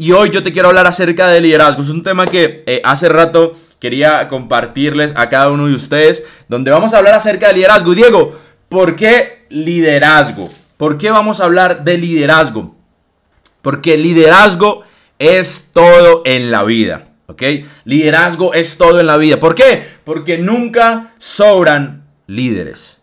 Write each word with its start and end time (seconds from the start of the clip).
Y 0.00 0.12
hoy 0.12 0.30
yo 0.30 0.44
te 0.44 0.52
quiero 0.52 0.68
hablar 0.68 0.86
acerca 0.86 1.26
de 1.26 1.40
liderazgo. 1.40 1.82
Es 1.82 1.88
un 1.88 2.04
tema 2.04 2.26
que 2.26 2.62
eh, 2.66 2.80
hace 2.84 3.08
rato 3.08 3.56
quería 3.80 4.28
compartirles 4.28 5.12
a 5.16 5.28
cada 5.28 5.50
uno 5.50 5.66
de 5.66 5.74
ustedes, 5.74 6.24
donde 6.48 6.70
vamos 6.70 6.94
a 6.94 6.98
hablar 6.98 7.14
acerca 7.14 7.48
de 7.48 7.54
liderazgo. 7.54 7.96
Diego, 7.96 8.38
¿por 8.68 8.94
qué 8.94 9.44
liderazgo? 9.50 10.48
¿Por 10.76 10.98
qué 10.98 11.10
vamos 11.10 11.40
a 11.40 11.44
hablar 11.44 11.82
de 11.82 11.98
liderazgo? 11.98 12.76
Porque 13.60 13.98
liderazgo 13.98 14.84
es 15.18 15.70
todo 15.72 16.22
en 16.24 16.52
la 16.52 16.62
vida, 16.62 17.08
¿ok? 17.26 17.42
Liderazgo 17.84 18.54
es 18.54 18.78
todo 18.78 19.00
en 19.00 19.06
la 19.08 19.16
vida. 19.16 19.40
¿Por 19.40 19.56
qué? 19.56 19.84
Porque 20.04 20.38
nunca 20.38 21.12
sobran 21.18 22.04
líderes. 22.28 22.98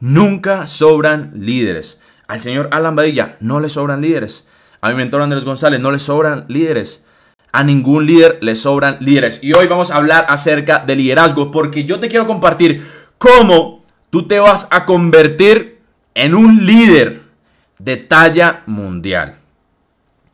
Nunca 0.00 0.66
sobran 0.66 1.30
líderes. 1.36 2.00
Al 2.26 2.40
señor 2.40 2.68
Alan 2.72 2.96
Badilla 2.96 3.36
no 3.38 3.60
le 3.60 3.70
sobran 3.70 4.00
líderes. 4.00 4.44
A 4.84 4.88
mi 4.88 4.96
mentor 4.96 5.22
Andrés 5.22 5.44
González 5.44 5.78
no 5.78 5.92
le 5.92 6.00
sobran 6.00 6.44
líderes. 6.48 7.04
A 7.52 7.62
ningún 7.62 8.04
líder 8.04 8.38
le 8.42 8.56
sobran 8.56 8.96
líderes. 8.98 9.38
Y 9.40 9.52
hoy 9.52 9.68
vamos 9.68 9.92
a 9.92 9.96
hablar 9.96 10.26
acerca 10.28 10.80
de 10.80 10.96
liderazgo 10.96 11.52
porque 11.52 11.84
yo 11.84 12.00
te 12.00 12.08
quiero 12.08 12.26
compartir 12.26 12.84
cómo 13.16 13.84
tú 14.10 14.26
te 14.26 14.40
vas 14.40 14.66
a 14.72 14.84
convertir 14.84 15.78
en 16.14 16.34
un 16.34 16.66
líder 16.66 17.22
de 17.78 17.96
talla 17.96 18.62
mundial. 18.66 19.36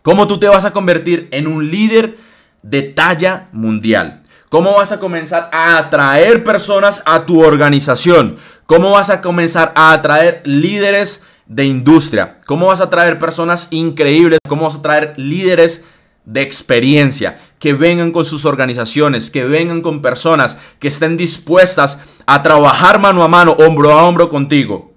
Cómo 0.01 0.27
tú 0.27 0.41
te 0.41 0.49
vas 0.49 0.65
a 0.65 0.73
convertir 0.73 1.29
en 1.31 1.47
un 1.47 1.71
líder 1.71 2.17
de 2.63 2.81
talla 2.81 3.49
mundial. 3.53 4.23
¿Cómo 4.49 4.73
vas 4.73 4.93
a 4.93 4.99
comenzar 4.99 5.51
a 5.53 5.77
atraer 5.77 6.43
personas 6.43 7.03
a 7.05 7.27
tu 7.27 7.45
organización? 7.45 8.39
¿Cómo 8.65 8.93
vas 8.93 9.11
a 9.11 9.21
comenzar 9.21 9.73
a 9.75 9.93
atraer 9.93 10.41
líderes 10.47 11.23
de 11.49 11.65
industria? 11.65 12.39
¿Cómo 12.47 12.67
vas 12.67 12.81
a 12.81 12.91
traer 12.91 13.19
personas 13.19 13.67
increíbles? 13.71 14.39
¿Cómo 14.47 14.65
vas 14.65 14.77
a 14.77 14.83
traer 14.83 15.15
líderes 15.17 15.85
de 16.25 16.43
experiencia 16.43 17.41
que 17.59 17.73
vengan 17.73 18.13
con 18.13 18.25
sus 18.25 18.45
organizaciones, 18.45 19.31
que 19.31 19.45
vengan 19.45 19.81
con 19.81 20.03
personas 20.03 20.59
que 20.79 20.89
estén 20.89 21.17
dispuestas 21.17 22.01
a 22.27 22.43
trabajar 22.43 23.01
mano 23.01 23.25
a 23.25 23.29
mano, 23.29 23.53
hombro 23.53 23.93
a 23.93 24.05
hombro 24.05 24.29
contigo? 24.29 24.93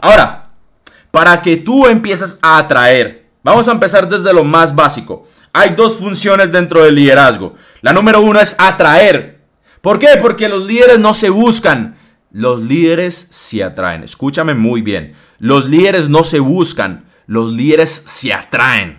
Ahora, 0.00 0.48
para 1.10 1.42
que 1.42 1.56
tú 1.56 1.86
empieces 1.86 2.38
a 2.40 2.58
atraer, 2.58 3.26
vamos 3.42 3.66
a 3.66 3.72
empezar 3.72 4.08
desde 4.08 4.32
lo 4.32 4.44
más 4.44 4.74
básico. 4.74 5.26
Hay 5.52 5.70
dos 5.70 5.96
funciones 5.96 6.52
dentro 6.52 6.84
del 6.84 6.94
liderazgo. 6.94 7.54
La 7.80 7.92
número 7.92 8.20
uno 8.20 8.38
es 8.38 8.54
atraer. 8.58 9.40
¿Por 9.80 9.98
qué? 9.98 10.08
Porque 10.20 10.48
los 10.48 10.64
líderes 10.64 11.00
no 11.00 11.14
se 11.14 11.30
buscan, 11.30 11.97
los 12.30 12.60
líderes 12.60 13.28
se 13.30 13.62
atraen. 13.64 14.02
Escúchame 14.02 14.54
muy 14.54 14.82
bien. 14.82 15.14
Los 15.38 15.66
líderes 15.66 16.08
no 16.08 16.24
se 16.24 16.40
buscan, 16.40 17.06
los 17.26 17.52
líderes 17.52 18.02
se 18.06 18.32
atraen. 18.32 18.98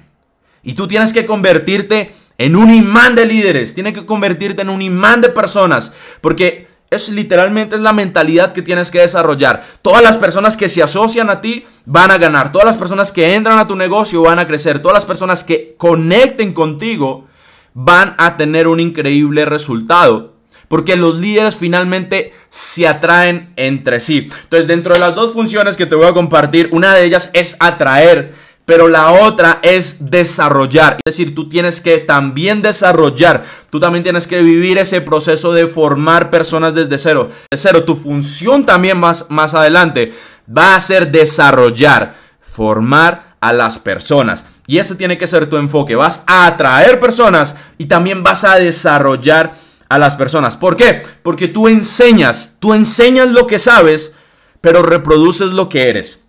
Y 0.63 0.73
tú 0.73 0.87
tienes 0.87 1.13
que 1.13 1.25
convertirte 1.25 2.11
en 2.37 2.55
un 2.55 2.73
imán 2.73 3.15
de 3.15 3.25
líderes. 3.25 3.75
Tienes 3.75 3.93
que 3.93 4.05
convertirte 4.05 4.61
en 4.61 4.69
un 4.69 4.81
imán 4.81 5.21
de 5.21 5.29
personas. 5.29 5.93
Porque 6.21 6.67
es 6.89 7.09
literalmente 7.09 7.75
es 7.75 7.81
la 7.81 7.93
mentalidad 7.93 8.51
que 8.51 8.61
tienes 8.61 8.89
que 8.89 8.99
desarrollar. 8.99 9.63
Todas 9.81 10.01
las 10.01 10.17
personas 10.17 10.57
que 10.57 10.69
se 10.69 10.81
asocian 10.81 11.29
a 11.29 11.41
ti 11.41 11.65
van 11.85 12.11
a 12.11 12.17
ganar. 12.17 12.51
Todas 12.51 12.65
las 12.65 12.77
personas 12.77 13.11
que 13.11 13.35
entran 13.35 13.59
a 13.59 13.67
tu 13.67 13.75
negocio 13.75 14.23
van 14.23 14.39
a 14.39 14.47
crecer. 14.47 14.79
Todas 14.79 14.95
las 14.95 15.05
personas 15.05 15.43
que 15.43 15.75
conecten 15.77 16.53
contigo 16.53 17.27
van 17.73 18.15
a 18.17 18.37
tener 18.37 18.67
un 18.67 18.79
increíble 18.79 19.45
resultado. 19.45 20.38
Porque 20.69 20.95
los 20.95 21.15
líderes 21.15 21.57
finalmente 21.57 22.33
se 22.49 22.87
atraen 22.87 23.51
entre 23.57 23.99
sí. 23.99 24.29
Entonces, 24.43 24.67
dentro 24.67 24.93
de 24.93 25.01
las 25.01 25.15
dos 25.15 25.33
funciones 25.33 25.75
que 25.75 25.85
te 25.85 25.95
voy 25.95 26.07
a 26.07 26.13
compartir, 26.13 26.69
una 26.71 26.95
de 26.95 27.03
ellas 27.03 27.29
es 27.33 27.57
atraer, 27.59 28.33
pero 28.65 28.87
la 28.87 29.11
otra 29.11 29.59
es 29.63 29.97
desarrollar. 29.99 30.99
Es 31.03 31.17
decir, 31.17 31.35
tú 31.35 31.49
tienes 31.49 31.81
que 31.81 31.97
también 31.97 32.61
desarrollar. 32.61 33.43
Tú 33.71 33.79
también 33.79 34.03
tienes 34.03 34.27
que 34.27 34.41
vivir 34.41 34.77
ese 34.77 35.01
proceso 35.01 35.51
de 35.53 35.67
formar 35.67 36.29
personas 36.29 36.75
desde 36.75 36.99
cero. 36.99 37.29
De 37.51 37.57
cero, 37.57 37.83
tu 37.83 37.95
función 37.95 38.65
también 38.65 38.99
más, 38.99 39.25
más 39.29 39.55
adelante 39.55 40.13
va 40.55 40.75
a 40.75 40.81
ser 40.81 41.11
desarrollar, 41.11 42.15
formar 42.39 43.35
a 43.39 43.53
las 43.53 43.79
personas. 43.79 44.45
Y 44.67 44.77
ese 44.77 44.95
tiene 44.95 45.17
que 45.17 45.27
ser 45.27 45.49
tu 45.49 45.57
enfoque. 45.57 45.95
Vas 45.95 46.23
a 46.27 46.45
atraer 46.45 46.99
personas 46.99 47.55
y 47.77 47.85
también 47.85 48.23
vas 48.23 48.43
a 48.43 48.55
desarrollar 48.55 49.53
a 49.89 49.97
las 49.97 50.15
personas. 50.15 50.55
¿Por 50.55 50.77
qué? 50.77 51.01
Porque 51.23 51.47
tú 51.47 51.67
enseñas, 51.67 52.55
tú 52.59 52.73
enseñas 52.73 53.27
lo 53.29 53.47
que 53.47 53.59
sabes, 53.59 54.15
pero 54.61 54.83
reproduces 54.83 55.51
lo 55.51 55.67
que 55.67 55.89
eres. 55.89 56.21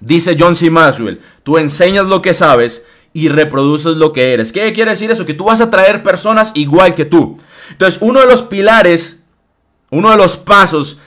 Dice 0.00 0.36
John 0.38 0.56
C. 0.56 0.70
Maxwell, 0.70 1.20
tú 1.42 1.58
enseñas 1.58 2.06
lo 2.06 2.20
que 2.22 2.34
sabes 2.34 2.82
y 3.12 3.28
reproduces 3.28 3.96
lo 3.96 4.12
que 4.12 4.32
eres. 4.32 4.52
¿Qué 4.52 4.72
quiere 4.72 4.90
decir 4.90 5.10
eso? 5.10 5.24
Que 5.24 5.34
tú 5.34 5.44
vas 5.44 5.60
a 5.60 5.70
traer 5.70 6.02
personas 6.02 6.50
igual 6.54 6.94
que 6.94 7.04
tú. 7.04 7.38
Entonces, 7.70 8.00
uno 8.02 8.20
de 8.20 8.26
los 8.26 8.42
pilares, 8.42 9.20
uno 9.90 10.10
de 10.10 10.16
los 10.16 10.36
pasos 10.36 10.98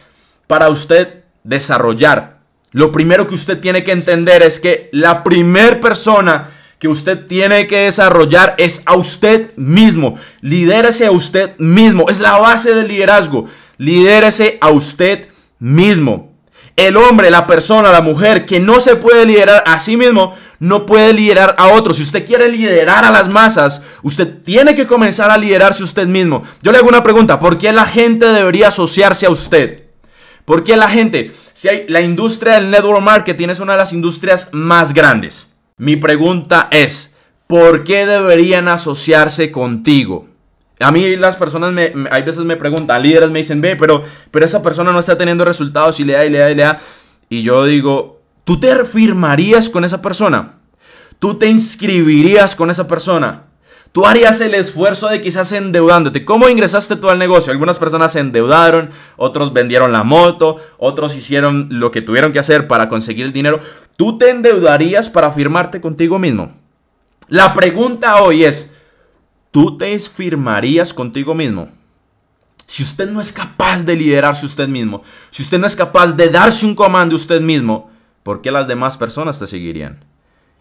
para 0.48 0.70
usted 0.70 1.24
desarrollar, 1.44 2.40
lo 2.72 2.92
primero 2.92 3.28
que 3.28 3.36
usted 3.36 3.60
tiene 3.60 3.84
que 3.84 3.92
entender 3.92 4.44
es 4.44 4.60
que 4.60 4.90
la 4.92 5.24
primer 5.24 5.82
persona 5.82 6.50
que 6.80 6.88
usted 6.88 7.26
tiene 7.26 7.68
que 7.68 7.86
desarrollar 7.86 8.56
es 8.58 8.82
a 8.86 8.96
usted 8.96 9.56
mismo. 9.56 10.16
Lidérese 10.42 11.06
a 11.08 11.12
usted 11.12 11.58
mismo. 11.58 12.10
Es 12.10 12.20
la 12.20 12.38
base 12.38 12.74
del 12.74 12.88
liderazgo. 12.88 13.46
Lidérese 13.78 14.58
a 14.62 14.70
usted 14.70 15.28
mismo. 15.60 16.34
El 16.76 16.96
hombre, 16.96 17.32
la 17.32 17.48
persona, 17.48 17.92
la 17.92 18.02
mujer 18.02 18.46
que 18.46 18.60
no 18.60 18.80
se 18.80 18.96
puede 18.96 19.26
liderar 19.26 19.64
a 19.66 19.80
sí 19.80 19.98
mismo, 19.98 20.36
no 20.60 20.86
puede 20.86 21.12
liderar 21.12 21.56
a 21.58 21.70
otros. 21.70 21.98
Si 21.98 22.04
usted 22.04 22.24
quiere 22.24 22.50
liderar 22.50 23.04
a 23.04 23.10
las 23.10 23.28
masas, 23.28 23.82
usted 24.04 24.44
tiene 24.44 24.76
que 24.76 24.86
comenzar 24.86 25.32
a 25.32 25.38
liderarse 25.40 25.84
usted 25.84 26.06
mismo. 26.06 26.44
Yo 26.62 26.72
le 26.72 26.78
hago 26.78 26.88
una 26.88 27.02
pregunta, 27.02 27.40
¿por 27.40 27.58
qué 27.58 27.74
la 27.74 27.88
gente 27.88 28.28
debería 28.28 28.68
asociarse 28.68 29.26
a 29.26 29.32
usted? 29.32 29.86
¿Por 30.46 30.64
qué 30.64 30.78
la 30.78 30.88
gente? 30.88 31.32
Si 31.54 31.68
hay 31.68 31.86
la 31.90 32.02
industria 32.02 32.54
del 32.54 32.70
network 32.70 33.02
marketing 33.02 33.50
es 33.50 33.60
una 33.60 33.74
de 33.74 33.80
las 33.80 33.92
industrias 33.92 34.50
más 34.52 34.94
grandes. 34.94 35.47
Mi 35.80 35.96
pregunta 35.96 36.70
es, 36.72 37.16
¿por 37.46 37.84
qué 37.84 38.08
deberían 38.08 38.68
asociarse 38.68 39.52
contigo? 39.52 40.28
A 40.80 40.92
mí 40.92 41.16
las 41.16 41.36
personas 41.36 41.72
me, 41.72 41.94
hay 42.10 42.24
veces 42.24 42.44
me 42.46 42.56
preguntan, 42.56 43.04
líderes 43.04 43.30
me 43.30 43.40
dicen, 43.40 43.62
ve, 43.62 43.76
pero, 43.76 44.04
pero 44.32 44.44
esa 44.44 44.64
persona 44.64 44.92
no 44.92 45.00
está 45.00 45.20
teniendo 45.20 45.46
resultados 45.46 46.00
y 46.00 46.04
le 46.04 46.14
da 46.14 46.26
y 46.26 46.32
le 46.32 46.40
da 46.40 46.52
y 46.52 46.56
le 46.56 46.64
da. 46.64 46.80
Y 47.30 47.44
yo 47.44 47.64
digo, 47.66 48.22
¿tú 48.44 48.60
te 48.60 48.86
firmarías 48.86 49.70
con 49.70 49.86
esa 49.86 50.02
persona? 50.02 50.56
¿Tú 51.20 51.36
te 51.36 51.48
inscribirías 51.48 52.56
con 52.56 52.72
esa 52.72 52.88
persona? 52.88 53.44
Tú 53.92 54.06
harías 54.06 54.42
el 54.42 54.54
esfuerzo 54.54 55.08
de 55.08 55.22
quizás 55.22 55.52
endeudándote. 55.52 56.26
¿Cómo 56.26 56.50
ingresaste 56.50 56.98
tú 56.98 57.10
al 57.10 57.18
negocio? 57.18 57.52
Algunas 57.52 57.80
personas 57.80 58.12
se 58.14 58.20
endeudaron, 58.20 58.92
otros 59.16 59.54
vendieron 59.54 59.92
la 59.92 60.04
moto, 60.04 60.58
otros 60.78 61.16
hicieron 61.16 61.68
lo 61.72 61.90
que 61.90 62.02
tuvieron 62.02 62.32
que 62.32 62.40
hacer 62.40 62.68
para 62.68 62.90
conseguir 62.90 63.26
el 63.26 63.34
dinero. 63.34 63.60
¿Tú 63.98 64.20
te 64.20 64.30
endeudarías 64.30 65.10
para 65.10 65.32
firmarte 65.32 65.82
contigo 65.82 66.20
mismo? 66.20 66.52
La 67.28 67.56
pregunta 67.56 68.22
hoy 68.22 68.44
es, 68.44 68.72
¿tú 69.50 69.76
te 69.76 69.98
firmarías 69.98 70.94
contigo 70.94 71.34
mismo? 71.34 71.70
Si 72.68 72.84
usted 72.84 73.10
no 73.10 73.20
es 73.20 73.32
capaz 73.32 73.84
de 73.84 73.96
liderarse 73.96 74.46
usted 74.46 74.68
mismo, 74.68 75.02
si 75.32 75.42
usted 75.42 75.58
no 75.58 75.66
es 75.66 75.76
capaz 75.76 76.14
de 76.14 76.30
darse 76.30 76.66
un 76.68 76.76
comando 76.76 77.16
usted 77.16 77.42
mismo, 77.42 77.90
¿por 78.22 78.42
qué 78.44 78.52
las 78.52 78.68
demás 78.68 78.96
personas 78.98 79.40
te 79.40 79.48
seguirían? 79.48 80.06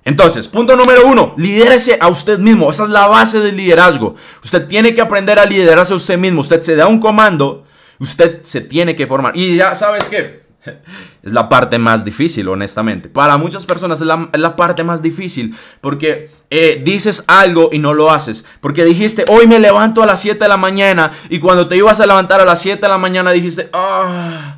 Entonces, 0.07 0.49
punto 0.49 0.75
número 0.75 1.07
uno, 1.07 1.35
lidérese 1.37 1.99
a 2.01 2.09
usted 2.09 2.39
mismo. 2.39 2.71
Esa 2.71 2.85
es 2.85 2.91
la 2.91 3.07
base 3.07 3.41
del 3.41 3.57
liderazgo. 3.57 4.15
Usted 4.43 4.67
tiene 4.67 4.95
que 4.95 5.03
aprender 5.03 5.39
a 5.39 5.45
liderarse 5.45 5.93
a 5.93 5.97
usted 5.97 6.17
mismo. 6.17 6.41
Usted 6.41 6.63
se 6.63 6.77
da 6.77 6.87
un 6.87 7.01
comando, 7.01 7.65
usted 7.99 8.43
se 8.45 8.63
tiene 8.63 8.97
que 8.97 9.07
formar. 9.07 9.37
Y 9.37 9.57
ya 9.57 9.75
sabes 9.75 10.09
qué, 10.09 10.46
es 11.23 11.33
la 11.33 11.49
parte 11.49 11.79
más 11.79 12.05
difícil, 12.05 12.49
honestamente. 12.49 13.09
Para 13.09 13.37
muchas 13.37 13.67
personas 13.67 14.01
es 14.01 14.07
la, 14.07 14.57
parte 14.57 14.85
más 14.85 15.03
difícil 15.03 15.55
porque 15.81 16.31
eh, 16.51 16.83
dices 16.85 17.25
algo 17.27 17.71
y 17.73 17.79
no 17.79 17.95
lo 17.95 18.11
haces. 18.11 18.45
Porque 18.61 18.85
dijiste, 18.85 19.25
hoy 19.29 19.47
me 19.47 19.59
levanto 19.59 20.03
a 20.03 20.07
las 20.07 20.21
7 20.21 20.39
de 20.39 20.49
la 20.49 20.57
mañana 20.57 21.11
y 21.29 21.39
cuando 21.39 21.69
te 21.69 21.77
ibas 21.77 22.01
a 22.01 22.07
levantar 22.07 22.41
a 22.41 22.45
las 22.45 22.61
7 22.61 22.81
de 22.81 22.89
la 22.89 22.99
mañana 22.99 23.33
dijiste, 23.33 23.69
ah 23.73 24.57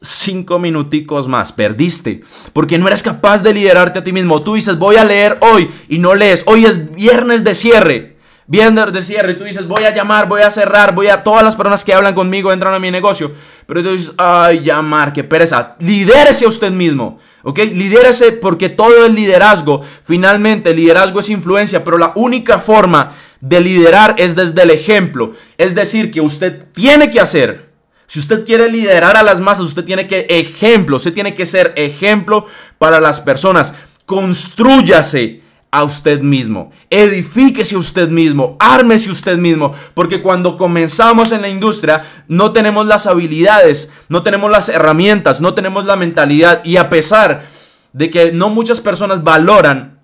cinco 0.00 0.58
minuticos 0.58 1.28
más. 1.28 1.52
Perdiste. 1.52 2.22
Porque 2.52 2.78
no 2.78 2.86
eres 2.86 3.02
capaz 3.02 3.42
de 3.42 3.54
liderarte 3.54 3.98
a 3.98 4.04
ti 4.04 4.12
mismo. 4.12 4.42
Tú 4.42 4.54
dices, 4.54 4.78
voy 4.78 4.96
a 4.96 5.04
leer 5.04 5.38
hoy 5.40 5.70
y 5.88 5.98
no 5.98 6.14
lees. 6.14 6.44
Hoy 6.46 6.64
es 6.64 6.94
viernes 6.94 7.44
de 7.44 7.54
cierre. 7.54 8.17
Viernes 8.50 8.94
de 8.94 9.02
cierre. 9.02 9.32
Y 9.32 9.34
tú 9.34 9.44
dices, 9.44 9.68
voy 9.68 9.84
a 9.84 9.94
llamar, 9.94 10.26
voy 10.26 10.40
a 10.40 10.50
cerrar, 10.50 10.94
voy 10.94 11.08
a... 11.08 11.22
Todas 11.22 11.44
las 11.44 11.54
personas 11.54 11.84
que 11.84 11.92
hablan 11.92 12.14
conmigo 12.14 12.50
entran 12.50 12.72
a 12.72 12.78
mi 12.78 12.90
negocio. 12.90 13.30
Pero 13.66 13.82
tú 13.82 13.90
dices, 13.90 14.14
ay, 14.16 14.60
llamar, 14.60 15.12
qué 15.12 15.22
pereza. 15.22 15.76
Lidérese 15.80 16.46
a 16.46 16.48
usted 16.48 16.72
mismo. 16.72 17.18
¿Ok? 17.42 17.58
Lidérese 17.58 18.32
porque 18.32 18.70
todo 18.70 19.04
el 19.04 19.14
liderazgo, 19.14 19.84
finalmente, 20.02 20.72
liderazgo 20.72 21.20
es 21.20 21.28
influencia. 21.28 21.84
Pero 21.84 21.98
la 21.98 22.12
única 22.14 22.58
forma 22.58 23.12
de 23.42 23.60
liderar 23.60 24.14
es 24.16 24.34
desde 24.34 24.62
el 24.62 24.70
ejemplo. 24.70 25.34
Es 25.58 25.74
decir, 25.74 26.10
que 26.10 26.22
usted 26.22 26.68
tiene 26.72 27.10
que 27.10 27.20
hacer 27.20 27.68
si 28.08 28.20
usted 28.20 28.46
quiere 28.46 28.70
liderar 28.70 29.18
a 29.18 29.22
las 29.22 29.38
masas, 29.38 29.66
usted 29.66 29.84
tiene 29.84 30.06
que 30.06 30.26
ejemplo, 30.30 30.96
usted 30.96 31.12
tiene 31.12 31.34
que 31.34 31.44
ser 31.44 31.74
ejemplo 31.76 32.46
para 32.78 33.00
las 33.00 33.20
personas. 33.20 33.74
Construyase 34.06 35.42
a 35.70 35.84
usted 35.84 36.20
mismo, 36.20 36.70
edifíquese 36.88 37.76
usted 37.76 38.08
mismo, 38.08 38.56
ármese 38.58 39.10
usted 39.10 39.36
mismo, 39.36 39.74
porque 39.92 40.22
cuando 40.22 40.56
comenzamos 40.56 41.30
en 41.30 41.42
la 41.42 41.48
industria 41.48 42.04
no 42.26 42.52
tenemos 42.52 42.86
las 42.86 43.06
habilidades, 43.06 43.90
no 44.08 44.22
tenemos 44.22 44.50
las 44.50 44.70
herramientas, 44.70 45.40
no 45.40 45.52
tenemos 45.54 45.84
la 45.84 45.96
mentalidad 45.96 46.64
y 46.64 46.78
a 46.78 46.88
pesar 46.88 47.44
de 47.92 48.10
que 48.10 48.32
no 48.32 48.48
muchas 48.48 48.80
personas 48.80 49.22
valoran, 49.22 50.00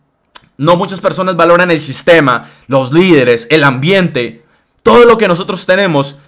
no 0.58 0.76
muchas 0.76 1.00
personas 1.00 1.36
valoran 1.36 1.70
el 1.70 1.80
sistema, 1.80 2.50
los 2.66 2.92
líderes, 2.92 3.46
el 3.50 3.64
ambiente, 3.64 4.44
todo 4.82 5.06
lo 5.06 5.16
que 5.16 5.28
nosotros 5.28 5.64
tenemos, 5.64 6.18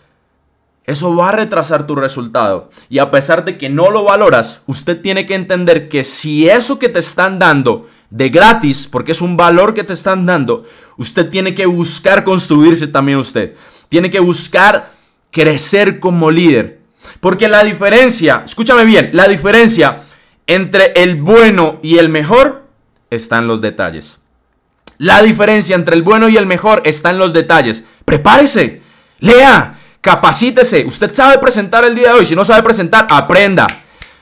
eso 0.84 1.14
va 1.14 1.30
a 1.30 1.32
retrasar 1.32 1.86
tu 1.86 1.96
resultado. 1.96 2.70
Y 2.88 3.00
a 3.00 3.10
pesar 3.10 3.44
de 3.44 3.58
que 3.58 3.68
no 3.68 3.90
lo 3.90 4.04
valoras, 4.04 4.62
usted 4.66 5.00
tiene 5.00 5.26
que 5.26 5.34
entender 5.34 5.88
que 5.88 6.04
si 6.04 6.48
eso 6.48 6.78
que 6.78 6.88
te 6.88 7.00
están 7.00 7.38
dando 7.38 7.88
de 8.10 8.28
gratis, 8.28 8.86
porque 8.86 9.12
es 9.12 9.20
un 9.20 9.36
valor 9.36 9.74
que 9.74 9.84
te 9.84 9.92
están 9.92 10.26
dando, 10.26 10.64
usted 10.96 11.28
tiene 11.30 11.54
que 11.54 11.66
buscar 11.66 12.24
construirse 12.24 12.86
también 12.86 13.18
usted. 13.18 13.54
Tiene 13.88 14.10
que 14.10 14.20
buscar 14.20 14.92
crecer 15.30 16.00
como 16.00 16.30
líder. 16.30 16.80
Porque 17.20 17.48
la 17.48 17.62
diferencia, 17.62 18.42
escúchame 18.44 18.84
bien, 18.84 19.10
la 19.12 19.28
diferencia 19.28 20.02
entre 20.46 20.92
el 20.96 21.20
bueno 21.20 21.78
y 21.82 21.98
el 21.98 22.08
mejor 22.08 22.66
está 23.10 23.38
en 23.38 23.46
los 23.46 23.60
detalles. 23.60 24.18
La 24.98 25.22
diferencia 25.22 25.76
entre 25.76 25.94
el 25.94 26.02
bueno 26.02 26.28
y 26.28 26.36
el 26.36 26.46
mejor 26.46 26.82
está 26.84 27.10
en 27.10 27.18
los 27.18 27.32
detalles. 27.32 27.84
Prepárese, 28.04 28.82
lea, 29.20 29.76
Capacítese. 30.06 30.84
Usted 30.86 31.12
sabe 31.12 31.36
presentar 31.38 31.84
el 31.84 31.96
día 31.96 32.12
de 32.12 32.20
hoy. 32.20 32.26
Si 32.26 32.36
no 32.36 32.44
sabe 32.44 32.62
presentar, 32.62 33.08
aprenda. 33.10 33.66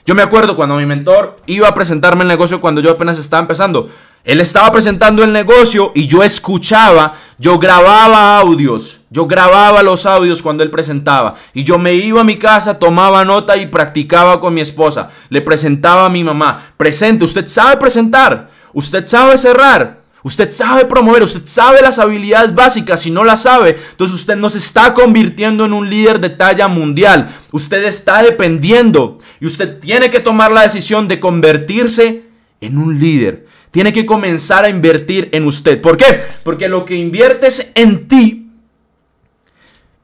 Yo 0.07 0.15
me 0.15 0.23
acuerdo 0.23 0.55
cuando 0.55 0.77
mi 0.77 0.85
mentor 0.85 1.37
iba 1.47 1.67
a 1.67 1.75
presentarme 1.75 2.23
el 2.23 2.29
negocio 2.29 2.61
cuando 2.61 2.83
yo 2.83 2.91
apenas 2.91 3.19
estaba 3.19 3.41
empezando. 3.41 3.89
Él 4.23 4.41
estaba 4.41 4.71
presentando 4.71 5.25
el 5.25 5.33
negocio 5.33 5.93
y 5.95 6.07
yo 6.07 6.23
escuchaba, 6.23 7.15
yo 7.39 7.59
grababa 7.59 8.39
audios, 8.39 9.01
yo 9.09 9.27
grababa 9.27 9.83
los 9.83 10.05
audios 10.05 10.43
cuando 10.43 10.63
él 10.63 10.71
presentaba. 10.71 11.37
Y 11.55 11.65
yo 11.65 11.79
me 11.79 11.95
iba 11.95 12.21
a 12.21 12.25
mi 12.25 12.39
casa, 12.39 12.79
tomaba 12.79 13.25
nota 13.25 13.57
y 13.57 13.67
practicaba 13.67 14.41
con 14.41 14.53
mi 14.53 14.61
esposa. 14.61 15.11
Le 15.31 15.41
presentaba 15.41 16.05
a 16.05 16.11
mi 16.11 16.23
mamá. 16.23 16.61
Presente, 16.77 17.25
usted 17.25 17.47
sabe 17.47 17.79
presentar, 17.79 18.51
usted 18.75 19.07
sabe 19.07 19.39
cerrar. 19.39 20.04
Usted 20.25 20.51
sabe 20.53 20.87
promover, 20.87 21.23
usted 21.23 21.43
sabe 21.45 21.83
las 21.83 21.99
habilidades 21.99 22.55
básicas. 22.55 23.01
Si 23.03 23.11
no 23.11 23.25
las 23.25 23.43
sabe, 23.43 23.77
entonces 23.91 24.17
usted 24.17 24.37
no 24.37 24.49
se 24.49 24.57
está 24.57 24.95
convirtiendo 24.95 25.67
en 25.67 25.75
un 25.75 25.91
líder 25.91 26.19
de 26.19 26.31
talla 26.31 26.67
mundial. 26.67 27.29
Usted 27.53 27.85
está 27.85 28.23
dependiendo 28.23 29.19
y 29.39 29.45
usted 29.45 29.81
tiene 29.81 30.11
que 30.11 30.21
tomar 30.21 30.51
la 30.51 30.63
decisión 30.63 31.09
de 31.09 31.21
convertirse 31.21 32.23
en 32.63 32.79
un 32.79 32.99
líder. 32.99 33.47
Tiene 33.71 33.93
que 33.93 34.07
comenzar 34.07 34.65
a 34.65 34.71
invertir 34.71 35.29
en 35.33 35.45
usted. 35.45 35.83
¿Por 35.83 35.99
qué? 35.99 36.23
Porque 36.43 36.71
lo 36.71 36.87
que 36.87 36.97
inviertes 36.97 37.71
en 37.75 38.09
ti 38.09 38.51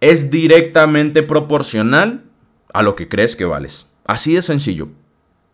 es 0.00 0.30
directamente 0.30 1.22
proporcional 1.22 2.24
a 2.74 2.82
lo 2.82 2.94
que 2.94 3.08
crees 3.08 3.36
que 3.36 3.46
vales. 3.46 3.86
Así 4.04 4.34
de 4.34 4.42
sencillo. 4.42 4.88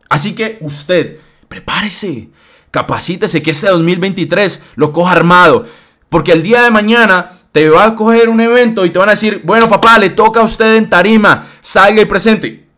Así 0.08 0.34
que 0.34 0.58
usted, 0.60 1.18
prepárese. 1.48 2.30
Capacítese 2.76 3.42
que 3.42 3.52
este 3.52 3.68
2023 3.68 4.60
lo 4.74 4.92
coja 4.92 5.12
armado. 5.12 5.64
Porque 6.10 6.32
el 6.32 6.42
día 6.42 6.60
de 6.60 6.70
mañana 6.70 7.30
te 7.50 7.70
va 7.70 7.86
a 7.86 7.94
coger 7.94 8.28
un 8.28 8.38
evento 8.38 8.84
y 8.84 8.90
te 8.90 8.98
van 8.98 9.08
a 9.08 9.12
decir, 9.12 9.40
bueno 9.44 9.70
papá, 9.70 9.98
le 9.98 10.10
toca 10.10 10.40
a 10.40 10.44
usted 10.44 10.76
en 10.76 10.90
tarima, 10.90 11.46
salga 11.62 12.02
y 12.02 12.04
presente. 12.04 12.68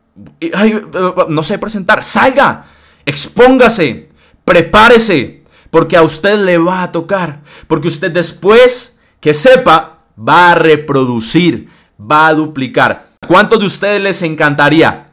no 1.29 1.43
sé 1.43 1.59
presentar, 1.59 2.05
salga, 2.05 2.67
expóngase, 3.05 4.11
prepárese, 4.45 5.43
porque 5.69 5.97
a 5.97 6.03
usted 6.03 6.39
le 6.45 6.59
va 6.59 6.85
a 6.85 6.93
tocar. 6.93 7.41
Porque 7.67 7.89
usted 7.89 8.12
después 8.12 9.00
que 9.19 9.35
sepa, 9.35 10.05
va 10.17 10.53
a 10.53 10.55
reproducir, 10.55 11.71
va 12.00 12.29
a 12.29 12.35
duplicar. 12.35 13.09
¿Cuántos 13.27 13.59
de 13.59 13.67
ustedes 13.67 14.00
les 14.00 14.23
encantaría 14.23 15.09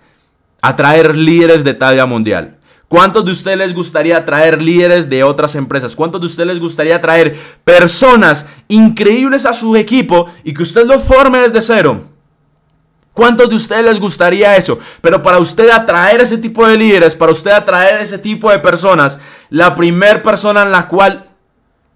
atraer 0.61 1.15
líderes 1.15 1.63
de 1.63 1.73
talla 1.73 2.05
mundial? 2.05 2.59
¿Cuántos 2.95 3.25
de 3.25 3.33
ustedes 3.33 3.57
les 3.57 3.73
gustaría 3.73 4.23
traer 4.23 4.61
líderes 4.61 5.09
de 5.09 5.21
otras 5.21 5.55
empresas? 5.55 5.97
¿Cuántos 5.97 6.21
de 6.21 6.27
ustedes 6.27 6.47
les 6.47 6.61
gustaría 6.61 7.01
traer 7.01 7.37
personas 7.65 8.45
increíbles 8.69 9.45
a 9.45 9.51
su 9.51 9.75
equipo 9.75 10.31
y 10.45 10.53
que 10.53 10.63
usted 10.63 10.85
los 10.85 11.03
forme 11.03 11.39
desde 11.39 11.61
cero? 11.61 12.05
¿Cuántos 13.13 13.49
de 13.49 13.55
ustedes 13.57 13.83
les 13.83 13.99
gustaría 13.99 14.55
eso? 14.55 14.79
Pero 15.01 15.21
para 15.21 15.39
usted 15.39 15.69
atraer 15.71 16.21
ese 16.21 16.37
tipo 16.37 16.65
de 16.65 16.77
líderes, 16.77 17.15
para 17.15 17.33
usted 17.33 17.51
atraer 17.51 17.99
ese 17.99 18.17
tipo 18.17 18.49
de 18.49 18.59
personas, 18.59 19.19
la 19.49 19.75
primera 19.75 20.23
persona 20.23 20.63
en 20.63 20.71
la 20.71 20.87
cual 20.87 21.27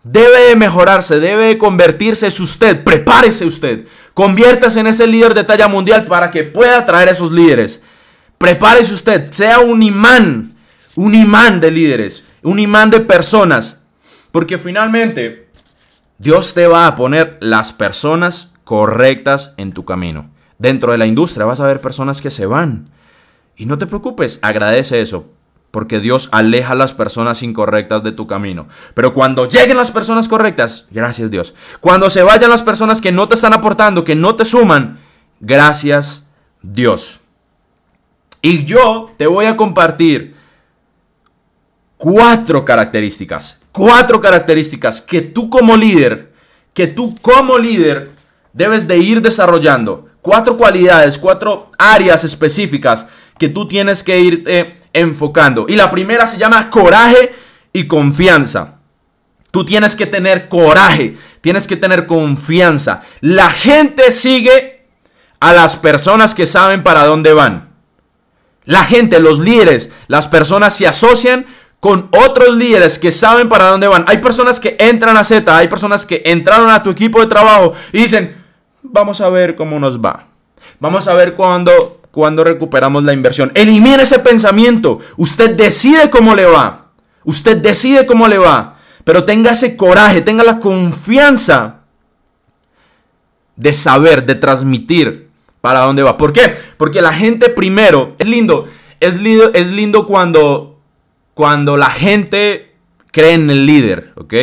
debe 0.04 0.50
de 0.50 0.57
mejorarse, 0.57 1.22
debe 1.22 1.46
de 1.46 1.57
convertirse 1.57 2.28
es 2.28 2.42
usted. 2.42 2.84
Prepárese 2.84 3.46
usted. 3.46 3.88
Conviértase 4.13 4.81
en 4.81 4.88
ese 4.88 5.07
líder 5.07 5.34
de 5.34 5.46
talla 5.46 5.69
mundial 5.69 6.04
para 6.04 6.30
que 6.30 6.44
pueda 6.44 6.80
atraer 6.80 7.07
esos 7.07 7.31
líderes. 7.31 7.81
Prepárese 8.38 8.94
usted, 8.94 9.31
sea 9.31 9.60
un 9.60 9.81
imán 9.81 10.58
un 11.00 11.16
imán 11.16 11.62
de 11.62 11.72
líderes, 11.72 12.25
un 12.44 12.60
imán 12.60 12.90
de 12.90 13.00
personas. 13.00 13.80
Porque 14.34 14.57
finalmente 14.57 15.48
Dios 16.18 16.54
te 16.54 16.68
va 16.68 16.88
a 16.88 16.96
poner 16.98 17.38
las 17.40 17.72
personas 17.72 18.54
correctas 18.66 19.54
en 19.56 19.72
tu 19.72 19.86
camino. 19.86 20.30
Dentro 20.57 20.92
de 20.92 20.98
la 20.98 21.06
industria 21.06 21.46
vas 21.46 21.62
a 21.62 21.68
ver 21.68 21.80
personas 21.80 22.19
que 22.19 22.31
se 22.31 22.46
van. 22.46 22.90
Y 23.56 23.66
no 23.66 23.78
te 23.78 23.88
preocupes, 23.88 24.40
agradece 24.42 25.00
eso. 25.00 25.31
Porque 25.72 26.01
Dios 26.01 26.28
aleja 26.34 26.74
a 26.74 26.75
las 26.75 26.94
personas 26.94 27.44
incorrectas 27.44 28.04
de 28.04 28.12
tu 28.12 28.28
camino. 28.28 28.68
Pero 28.94 29.13
cuando 29.13 29.48
lleguen 29.48 29.77
las 29.77 29.91
personas 29.91 30.27
correctas, 30.27 30.88
gracias 30.91 31.32
Dios. 31.32 31.53
Cuando 31.79 32.10
se 32.10 32.24
vayan 32.24 32.50
las 32.50 32.63
personas 32.63 33.00
que 33.00 33.13
no 33.13 33.29
te 33.29 33.36
están 33.36 33.53
aportando, 33.53 34.03
que 34.03 34.15
no 34.15 34.36
te 34.36 34.44
suman, 34.44 35.00
gracias 35.39 36.25
Dios. 36.62 37.22
Y 38.41 38.65
yo 38.65 39.13
te 39.15 39.27
voy 39.27 39.46
a 39.46 39.56
compartir 39.56 40.38
cuatro 42.00 42.63
características, 42.63 43.60
cuatro 43.74 44.22
características 44.22 45.01
que 45.01 45.22
tú 45.22 45.50
como 45.50 45.75
líder, 45.75 46.32
que 46.74 46.88
tú 46.88 47.18
como 47.22 47.58
líder 47.58 48.12
debes 48.53 48.88
de 48.88 48.98
ir 48.98 49.22
desarrollando. 49.22 50.08
Cuatro 50.22 50.58
cualidades, 50.58 51.18
cuatro 51.18 51.70
áreas 51.77 52.24
específicas 52.24 53.06
que 53.38 53.50
tú 53.50 53.68
tienes 53.68 54.01
que 54.01 54.20
ir 54.20 54.79
enfocando. 54.94 55.65
Y 55.68 55.75
la 55.75 55.91
primera 55.91 56.25
se 56.25 56.38
llama 56.38 56.70
coraje 56.70 57.34
y 57.74 57.86
confianza. 57.86 58.75
Tú 59.51 59.65
tienes 59.65 59.96
que 59.96 60.06
tener 60.06 60.48
coraje, 60.48 61.18
tienes 61.41 61.68
que 61.68 61.75
tener 61.75 62.06
confianza. 62.06 63.01
La 63.20 63.50
gente 63.50 64.12
sigue 64.13 64.86
a 65.41 65.51
las 65.51 65.75
personas 65.75 66.34
que 66.34 66.48
saben 66.48 66.82
para 66.82 67.06
dónde 67.06 67.34
van. 67.34 67.70
La 68.65 68.84
gente, 68.84 69.20
los 69.20 69.39
líderes, 69.39 69.89
las 70.08 70.27
personas 70.27 70.75
se 70.75 70.86
asocian 70.86 71.46
con 71.79 72.09
otros 72.12 72.55
líderes 72.55 73.00
que 73.00 73.12
saben 73.12 73.48
para 73.48 73.67
dónde 73.67 73.88
van. 73.88 74.03
Hay 74.07 74.17
personas 74.17 74.59
que 74.59 74.75
entran 74.79 75.15
a 75.17 75.24
Z, 75.24 75.55
hay 75.55 75.67
personas 75.67 76.05
que 76.05 76.21
entraron 76.25 76.69
a 76.69 76.83
tu 76.83 76.89
equipo 76.89 77.21
de 77.21 77.27
trabajo 77.27 77.74
y 77.93 78.00
dicen, 78.00 78.36
vamos 78.83 79.21
a 79.21 79.29
ver 79.29 79.55
cómo 79.55 79.79
nos 79.79 80.00
va. 80.00 80.25
Vamos 80.79 81.07
a 81.07 81.13
ver 81.13 81.36
cuándo, 81.36 82.01
cuando 82.12 82.43
recuperamos 82.43 83.03
la 83.03 83.13
inversión. 83.13 83.51
Elimine 83.55 84.03
ese 84.03 84.19
pensamiento. 84.19 85.00
Usted 85.17 85.55
decide 85.55 86.09
cómo 86.09 86.36
le 86.36 86.45
va. 86.45 86.88
Usted 87.24 87.57
decide 87.57 88.05
cómo 88.05 88.27
le 88.27 88.38
va. 88.38 88.77
Pero 89.03 89.24
tenga 89.24 89.51
ese 89.51 89.75
coraje, 89.77 90.21
tenga 90.21 90.43
la 90.43 90.59
confianza 90.59 91.79
de 93.55 93.74
saber, 93.74 94.25
de 94.25 94.36
transmitir 94.36 95.29
para 95.62 95.81
dónde 95.81 96.03
va. 96.03 96.17
¿Por 96.17 96.33
qué? 96.33 96.55
Porque 96.77 97.01
la 97.01 97.13
gente 97.13 97.50
primero, 97.50 98.15
es 98.19 98.27
lindo, 98.27 98.65
es 99.00 99.19
lindo, 99.19 99.51
es 99.53 99.67
lindo 99.67 100.05
cuando 100.05 100.78
cuando 101.39 101.77
la 101.77 101.89
gente 101.89 102.75
cree 103.12 103.31
en 103.31 103.50
el 103.50 103.65
líder, 103.65 104.12
¿ok? 104.17 104.34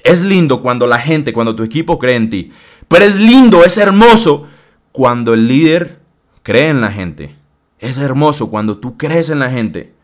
Es 0.00 0.22
lindo 0.22 0.60
cuando 0.60 0.86
la 0.86 0.98
gente, 0.98 1.32
cuando 1.32 1.56
tu 1.56 1.62
equipo 1.62 1.98
cree 1.98 2.14
en 2.14 2.28
ti. 2.28 2.52
Pero 2.88 3.06
es 3.06 3.18
lindo, 3.18 3.64
es 3.64 3.78
hermoso 3.78 4.48
cuando 4.92 5.32
el 5.32 5.48
líder 5.48 6.00
cree 6.42 6.68
en 6.68 6.82
la 6.82 6.92
gente. 6.92 7.34
Es 7.78 7.96
hermoso 7.96 8.50
cuando 8.50 8.76
tú 8.76 8.98
crees 8.98 9.30
en 9.30 9.38
la 9.38 9.48
gente. 9.48 9.94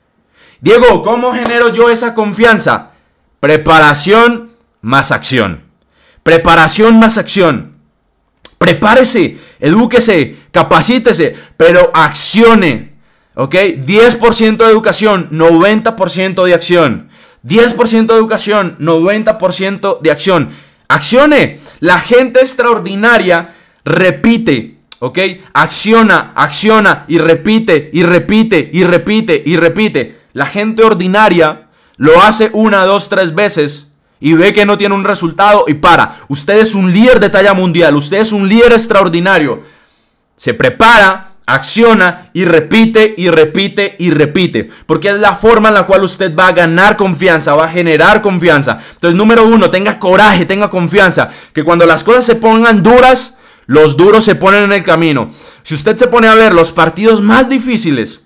Diego, 0.62 1.02
¿cómo 1.02 1.34
genero 1.34 1.70
yo 1.70 1.90
esa 1.90 2.14
confianza? 2.14 2.92
Preparación 3.40 4.52
más 4.80 5.12
acción. 5.12 5.64
Preparación 6.22 6.98
más 6.98 7.18
acción. 7.18 7.74
Prepárese, 8.56 9.36
edúquese, 9.60 10.38
capacítese, 10.50 11.36
pero 11.58 11.90
accione. 11.92 12.94
¿Ok? 13.40 13.54
10% 13.54 14.56
de 14.56 14.64
educación, 14.64 15.28
90% 15.30 16.44
de 16.44 16.54
acción. 16.54 17.08
10% 17.46 18.06
de 18.06 18.14
educación, 18.14 18.76
90% 18.80 20.00
de 20.00 20.10
acción. 20.10 20.50
Accione. 20.88 21.60
La 21.78 22.00
gente 22.00 22.40
extraordinaria 22.40 23.54
repite. 23.84 24.78
¿Ok? 24.98 25.20
Acciona, 25.52 26.32
acciona 26.34 27.04
y 27.06 27.18
repite 27.18 27.90
y 27.92 28.02
repite 28.02 28.70
y 28.72 28.82
repite 28.82 29.40
y 29.46 29.56
repite. 29.56 30.18
La 30.32 30.46
gente 30.46 30.82
ordinaria 30.82 31.68
lo 31.96 32.20
hace 32.20 32.50
una, 32.52 32.84
dos, 32.86 33.08
tres 33.08 33.36
veces 33.36 33.86
y 34.18 34.32
ve 34.32 34.52
que 34.52 34.66
no 34.66 34.76
tiene 34.76 34.96
un 34.96 35.04
resultado 35.04 35.64
y 35.68 35.74
para. 35.74 36.16
Usted 36.26 36.58
es 36.58 36.74
un 36.74 36.92
líder 36.92 37.20
de 37.20 37.30
talla 37.30 37.54
mundial, 37.54 37.94
usted 37.94 38.16
es 38.16 38.32
un 38.32 38.48
líder 38.48 38.72
extraordinario. 38.72 39.62
Se 40.34 40.54
prepara, 40.54 41.27
acciona 41.48 42.30
y 42.34 42.44
repite 42.44 43.14
y 43.16 43.30
repite 43.30 43.96
y 43.98 44.10
repite. 44.10 44.68
Porque 44.86 45.08
es 45.08 45.18
la 45.18 45.34
forma 45.34 45.68
en 45.68 45.74
la 45.74 45.86
cual 45.86 46.04
usted 46.04 46.36
va 46.36 46.48
a 46.48 46.52
ganar 46.52 46.96
confianza, 46.96 47.54
va 47.54 47.64
a 47.64 47.70
generar 47.70 48.20
confianza. 48.20 48.78
Entonces, 48.92 49.16
número 49.16 49.46
uno, 49.46 49.70
tenga 49.70 49.98
coraje, 49.98 50.44
tenga 50.44 50.68
confianza. 50.68 51.30
Que 51.54 51.64
cuando 51.64 51.86
las 51.86 52.04
cosas 52.04 52.26
se 52.26 52.34
pongan 52.34 52.82
duras, 52.82 53.38
los 53.66 53.96
duros 53.96 54.26
se 54.26 54.34
ponen 54.34 54.64
en 54.64 54.72
el 54.72 54.82
camino. 54.82 55.30
Si 55.62 55.74
usted 55.74 55.96
se 55.96 56.08
pone 56.08 56.28
a 56.28 56.34
ver 56.34 56.52
los 56.52 56.70
partidos 56.70 57.22
más 57.22 57.48
difíciles, 57.48 58.20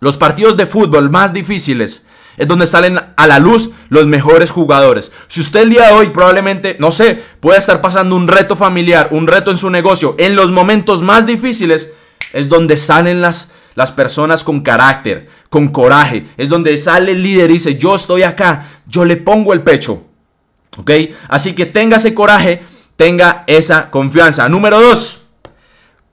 los 0.00 0.16
partidos 0.16 0.56
de 0.56 0.66
fútbol 0.66 1.10
más 1.10 1.34
difíciles, 1.34 2.02
es 2.38 2.48
donde 2.48 2.66
salen 2.66 2.98
a 3.14 3.26
la 3.26 3.40
luz 3.40 3.72
los 3.90 4.06
mejores 4.06 4.50
jugadores. 4.50 5.12
Si 5.26 5.40
usted 5.40 5.60
el 5.60 5.70
día 5.70 5.88
de 5.88 5.92
hoy 5.92 6.10
probablemente, 6.10 6.76
no 6.78 6.92
sé, 6.92 7.22
puede 7.40 7.58
estar 7.58 7.82
pasando 7.82 8.16
un 8.16 8.26
reto 8.26 8.56
familiar, 8.56 9.08
un 9.10 9.26
reto 9.26 9.50
en 9.50 9.58
su 9.58 9.68
negocio, 9.68 10.14
en 10.18 10.34
los 10.34 10.50
momentos 10.50 11.02
más 11.02 11.26
difíciles, 11.26 11.90
es 12.32 12.48
donde 12.48 12.76
salen 12.76 13.20
las, 13.20 13.48
las 13.74 13.92
personas 13.92 14.44
con 14.44 14.60
carácter, 14.60 15.28
con 15.50 15.68
coraje. 15.68 16.26
Es 16.36 16.48
donde 16.48 16.76
sale 16.78 17.12
el 17.12 17.22
líder 17.22 17.50
y 17.50 17.54
dice, 17.54 17.76
yo 17.76 17.96
estoy 17.96 18.22
acá, 18.22 18.66
yo 18.86 19.04
le 19.04 19.16
pongo 19.16 19.52
el 19.52 19.62
pecho. 19.62 20.04
¿Ok? 20.76 20.90
Así 21.28 21.54
que 21.54 21.66
tenga 21.66 21.96
ese 21.96 22.14
coraje, 22.14 22.60
tenga 22.96 23.44
esa 23.46 23.90
confianza. 23.90 24.48
Número 24.48 24.80
dos, 24.80 25.26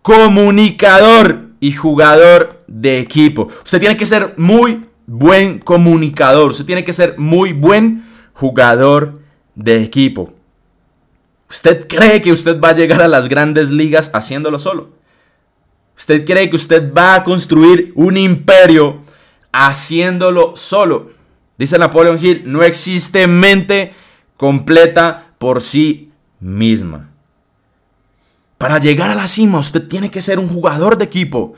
comunicador 0.02 1.50
y 1.60 1.72
jugador 1.72 2.64
de 2.68 3.00
equipo. 3.00 3.50
Usted 3.64 3.80
tiene 3.80 3.98
que 3.98 4.06
ser 4.06 4.34
muy 4.38 4.86
buen 5.08 5.60
comunicador, 5.60 6.52
usted 6.52 6.66
tiene 6.66 6.84
que 6.84 6.94
ser 6.94 7.16
muy 7.18 7.54
buen 7.54 8.06
jugador 8.34 9.20
de 9.56 9.84
equipo. 9.84 10.34
¿Usted 11.50 11.88
cree 11.88 12.22
que 12.22 12.32
usted 12.32 12.60
va 12.60 12.70
a 12.70 12.76
llegar 12.76 13.02
a 13.02 13.08
las 13.08 13.28
grandes 13.28 13.70
ligas 13.70 14.10
haciéndolo 14.14 14.60
solo? 14.60 14.90
¿Usted 15.98 16.26
cree 16.26 16.50
que 16.50 16.56
usted 16.56 16.94
va 16.94 17.16
a 17.16 17.24
construir 17.24 17.92
un 17.96 18.18
imperio 18.18 19.02
haciéndolo 19.52 20.56
solo? 20.56 21.12
Dice 21.58 21.78
Napoleon 21.78 22.20
Hill, 22.22 22.44
no 22.46 22.64
existe 22.64 23.28
mente 23.28 23.94
completa 24.38 25.28
por 25.38 25.62
sí 25.62 26.12
misma. 26.40 27.12
Para 28.58 28.80
llegar 28.80 29.12
a 29.12 29.16
la 29.16 29.28
cima 29.28 29.60
usted 29.60 29.88
tiene 29.88 30.12
que 30.12 30.22
ser 30.22 30.40
un 30.40 30.48
jugador 30.48 30.98
de 30.98 31.06
equipo 31.06 31.56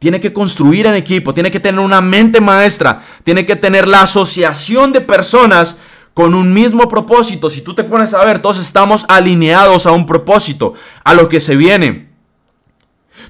tiene 0.00 0.18
que 0.18 0.32
construir 0.32 0.86
en 0.86 0.94
equipo, 0.94 1.34
tiene 1.34 1.50
que 1.50 1.60
tener 1.60 1.78
una 1.78 2.00
mente 2.00 2.40
maestra, 2.40 3.02
tiene 3.22 3.44
que 3.44 3.54
tener 3.54 3.86
la 3.86 4.02
asociación 4.02 4.92
de 4.92 5.02
personas 5.02 5.76
con 6.14 6.34
un 6.34 6.52
mismo 6.54 6.88
propósito. 6.88 7.50
Si 7.50 7.60
tú 7.60 7.74
te 7.74 7.84
pones 7.84 8.14
a 8.14 8.24
ver, 8.24 8.40
todos 8.40 8.58
estamos 8.58 9.04
alineados 9.08 9.84
a 9.86 9.92
un 9.92 10.06
propósito, 10.06 10.72
a 11.04 11.12
lo 11.12 11.28
que 11.28 11.38
se 11.38 11.54
viene. 11.54 12.09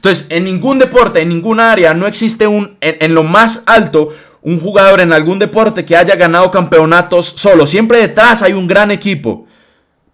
Entonces, 0.00 0.28
en 0.30 0.44
ningún 0.44 0.78
deporte, 0.78 1.20
en 1.20 1.28
ninguna 1.28 1.72
área, 1.72 1.92
no 1.92 2.06
existe 2.06 2.46
un, 2.46 2.78
en, 2.80 3.14
lo 3.14 3.22
más 3.22 3.62
alto, 3.66 4.08
un 4.40 4.58
jugador 4.58 4.98
en 5.00 5.12
algún 5.12 5.38
deporte 5.38 5.84
que 5.84 5.94
haya 5.94 6.16
ganado 6.16 6.50
campeonatos 6.50 7.26
solo. 7.26 7.66
Siempre 7.66 7.98
detrás 7.98 8.42
hay 8.42 8.54
un 8.54 8.66
gran 8.66 8.90
equipo. 8.90 9.46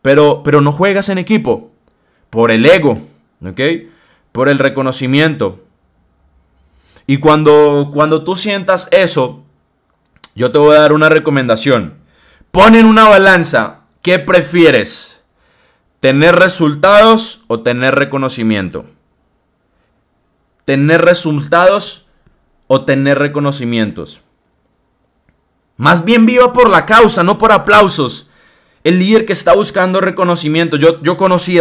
Pero, 0.02 0.42
pero 0.42 0.60
no 0.60 0.72
juegas 0.72 1.08
en 1.08 1.18
equipo. 1.18 1.70
Por 2.30 2.50
el 2.50 2.66
ego, 2.66 2.94
¿ok? 3.44 3.60
Por 4.32 4.48
el 4.48 4.58
reconocimiento. 4.58 5.62
Y 7.06 7.18
cuando, 7.18 7.92
cuando 7.94 8.24
tú 8.24 8.34
sientas 8.34 8.88
eso, 8.90 9.44
yo 10.34 10.50
te 10.50 10.58
voy 10.58 10.74
a 10.74 10.80
dar 10.80 10.94
una 10.94 11.10
recomendación. 11.10 11.94
Pon 12.50 12.74
en 12.74 12.86
una 12.86 13.04
balanza, 13.04 13.82
¿qué 14.02 14.18
prefieres? 14.18 15.20
¿Tener 16.00 16.34
resultados 16.34 17.44
o 17.46 17.60
tener 17.60 17.94
reconocimiento? 17.94 18.86
¿Tener 20.66 21.02
resultados 21.02 22.04
o 22.66 22.84
tener 22.84 23.18
reconocimientos? 23.18 24.20
Más 25.76 26.04
bien 26.04 26.26
viva 26.26 26.52
por 26.52 26.68
la 26.68 26.84
causa, 26.84 27.22
no 27.22 27.38
por 27.38 27.52
aplausos. 27.52 28.28
El 28.84 28.98
líder 28.98 29.26
que 29.26 29.32
está 29.32 29.54
buscando 29.54 30.00
reconocimiento. 30.00 30.76
Yo, 30.76 30.98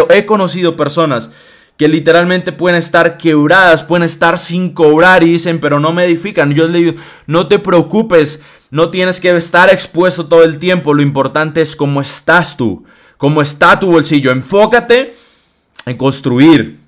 he 0.09 0.25
conocido 0.25 0.75
personas 0.75 1.31
que 1.77 1.88
literalmente 1.88 2.51
pueden 2.51 2.77
estar 2.77 3.17
quebradas, 3.17 3.83
pueden 3.83 4.03
estar 4.03 4.39
sin 4.39 4.74
cobrar 4.74 5.24
y 5.24 5.33
dicen, 5.33 5.59
pero 5.59 5.79
no 5.79 5.93
me 5.93 6.05
edifican. 6.05 6.53
Yo 6.53 6.67
les 6.67 6.81
digo, 6.81 7.01
no 7.27 7.47
te 7.47 7.59
preocupes, 7.59 8.41
no 8.71 8.89
tienes 8.89 9.19
que 9.19 9.35
estar 9.35 9.69
expuesto 9.71 10.25
todo 10.25 10.43
el 10.43 10.57
tiempo, 10.57 10.93
lo 10.93 11.01
importante 11.01 11.62
es 11.62 11.75
cómo 11.75 12.01
estás 12.01 12.57
tú, 12.57 12.85
cómo 13.17 13.41
está 13.41 13.79
tu 13.79 13.91
bolsillo. 13.91 14.31
Enfócate 14.31 15.13
en 15.85 15.97
construir, 15.97 16.79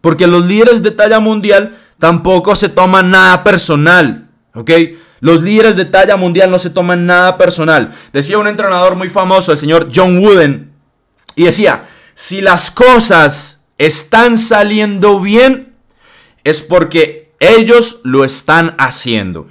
porque 0.00 0.26
los 0.26 0.46
líderes 0.46 0.82
de 0.82 0.90
talla 0.90 1.20
mundial 1.20 1.78
tampoco 1.98 2.56
se 2.56 2.68
toman 2.68 3.10
nada 3.10 3.44
personal, 3.44 4.28
¿ok? 4.54 4.70
Los 5.20 5.42
líderes 5.42 5.76
de 5.76 5.84
talla 5.84 6.16
mundial 6.16 6.50
no 6.50 6.58
se 6.58 6.70
toman 6.70 7.06
nada 7.06 7.36
personal. 7.36 7.94
Decía 8.12 8.38
un 8.38 8.46
entrenador 8.46 8.96
muy 8.96 9.08
famoso, 9.08 9.52
el 9.52 9.58
señor 9.58 9.90
John 9.94 10.18
Wooden, 10.18 10.72
y 11.36 11.44
decía, 11.44 11.82
si 12.14 12.40
las 12.40 12.70
cosas 12.70 13.60
están 13.78 14.38
saliendo 14.38 15.20
bien, 15.20 15.74
es 16.44 16.62
porque 16.62 17.32
ellos 17.38 18.00
lo 18.02 18.24
están 18.24 18.74
haciendo. 18.78 19.48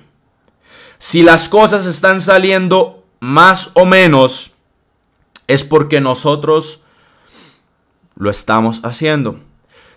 Si 0.98 1.24
las 1.24 1.50
cosas 1.50 1.86
están 1.86 2.20
saliendo 2.20 3.06
más 3.20 3.72
o 3.74 3.86
menos, 3.86 4.51
es 5.48 5.63
porque 5.63 6.01
nosotros 6.01 6.82
lo 8.15 8.29
estamos 8.29 8.82
haciendo. 8.84 9.39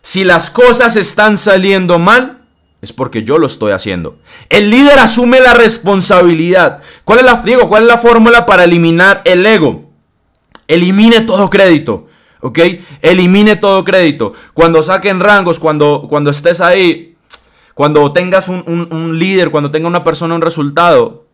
Si 0.02 0.24
las 0.24 0.50
cosas 0.50 0.96
están 0.96 1.38
saliendo 1.38 1.98
mal, 1.98 2.42
es 2.80 2.92
porque 2.92 3.22
yo 3.22 3.38
lo 3.38 3.46
estoy 3.46 3.72
haciendo. 3.72 4.18
El 4.48 4.70
líder 4.70 4.98
asume 4.98 5.40
la 5.40 5.54
responsabilidad. 5.54 6.82
¿Cuál 7.04 7.20
es 7.20 7.24
la, 7.24 7.42
digo, 7.42 7.68
cuál 7.68 7.84
es 7.84 7.88
la 7.88 7.98
fórmula 7.98 8.44
para 8.44 8.64
eliminar 8.64 9.22
el 9.24 9.46
ego? 9.46 9.90
Elimine 10.66 11.20
todo 11.20 11.48
crédito. 11.48 12.08
¿ok? 12.42 12.58
Elimine 13.00 13.56
todo 13.56 13.84
crédito. 13.84 14.34
Cuando 14.52 14.82
saquen 14.82 15.20
rangos, 15.20 15.58
cuando, 15.58 16.06
cuando 16.08 16.30
estés 16.30 16.60
ahí, 16.60 17.16
cuando 17.74 18.12
tengas 18.12 18.48
un, 18.48 19.18
líder, 19.18 19.50
cuando 19.50 19.70
tenga 19.70 19.88
una 19.88 20.04
persona 20.04 20.34
un 20.34 20.42
resultado, 20.42 21.24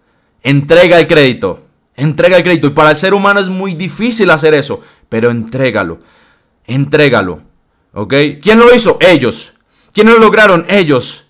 entrega 0.42 1.00
el 1.00 1.08
crédito. 1.08 1.64
Entrega 1.96 2.36
el 2.36 2.44
crédito. 2.44 2.68
Y 2.68 2.70
para 2.70 2.90
el 2.90 2.96
ser 2.96 3.12
humano 3.12 3.40
es 3.40 3.48
muy 3.48 3.74
difícil 3.74 4.30
hacer 4.30 4.54
eso, 4.54 4.80
pero 5.08 5.30
entrégalo. 5.30 5.98
Entrégalo. 6.66 7.42
¿Ok? 7.92 8.14
¿Quién 8.42 8.58
lo 8.58 8.74
hizo? 8.74 8.98
Ellos. 9.00 9.54
¿Quiénes 9.92 10.14
lo 10.14 10.20
lograron? 10.20 10.66
Ellos. 10.68 11.26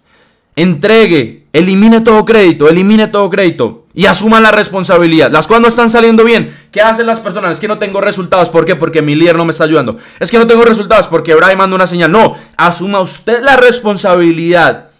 Entregue. 0.57 1.47
Elimine 1.53 2.01
todo 2.01 2.25
crédito. 2.25 2.69
Elimine 2.69 3.09
todo 3.09 3.31
crédito 3.31 3.87
y 3.99 4.07
asuman 4.07 4.45
la 4.45 4.53
responsabilidad. 4.53 5.33
Las 5.33 5.51
no 5.51 5.67
están 5.67 5.91
saliendo 5.91 6.23
bien. 6.23 6.57
¿Qué 6.71 6.81
hacen 6.81 7.05
las 7.05 7.19
personas? 7.19 7.55
Es 7.55 7.59
que 7.59 7.67
no 7.67 7.81
tengo 7.81 8.01
resultados. 8.01 8.49
¿Por 8.49 8.65
qué? 8.65 8.77
Porque 8.77 9.03
mi 9.03 9.17
líder 9.17 9.35
no 9.35 9.45
me 9.45 9.51
está 9.51 9.65
ayudando. 9.65 9.97
Es 10.21 10.31
que 10.31 10.39
no 10.39 10.47
tengo 10.47 10.63
resultados 10.63 11.09
porque 11.09 11.35
Brian 11.35 11.59
manda 11.59 11.75
una 11.75 11.89
señal. 11.89 12.13
No, 12.13 12.37
asuma 12.57 13.01
usted 13.01 13.43
la 13.43 13.57
responsabilidad 13.57 14.91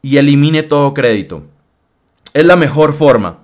y 0.00 0.18
elimine 0.18 0.62
todo 0.62 0.94
crédito. 0.94 1.42
Es 2.32 2.44
la 2.44 2.54
mejor 2.54 2.92
forma. 2.92 3.38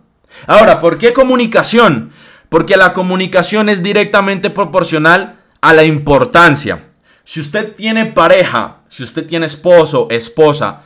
Ahora, 0.47 0.81
¿por 0.81 0.99
qué 0.99 1.13
comunicación? 1.13 2.13
Porque 2.49 2.77
la 2.77 2.93
comunicación 2.93 3.69
es 3.69 3.83
directamente 3.83 4.51
proporcional 4.51 5.41
a 5.63 5.73
la 5.73 5.83
importancia. 5.83 6.86
Si 7.29 7.41
usted 7.41 7.75
tiene 7.75 8.07
pareja, 8.07 8.83
si 8.89 9.03
usted 9.03 9.27
tiene 9.27 9.47
esposo, 9.47 10.07
esposa, 10.11 10.83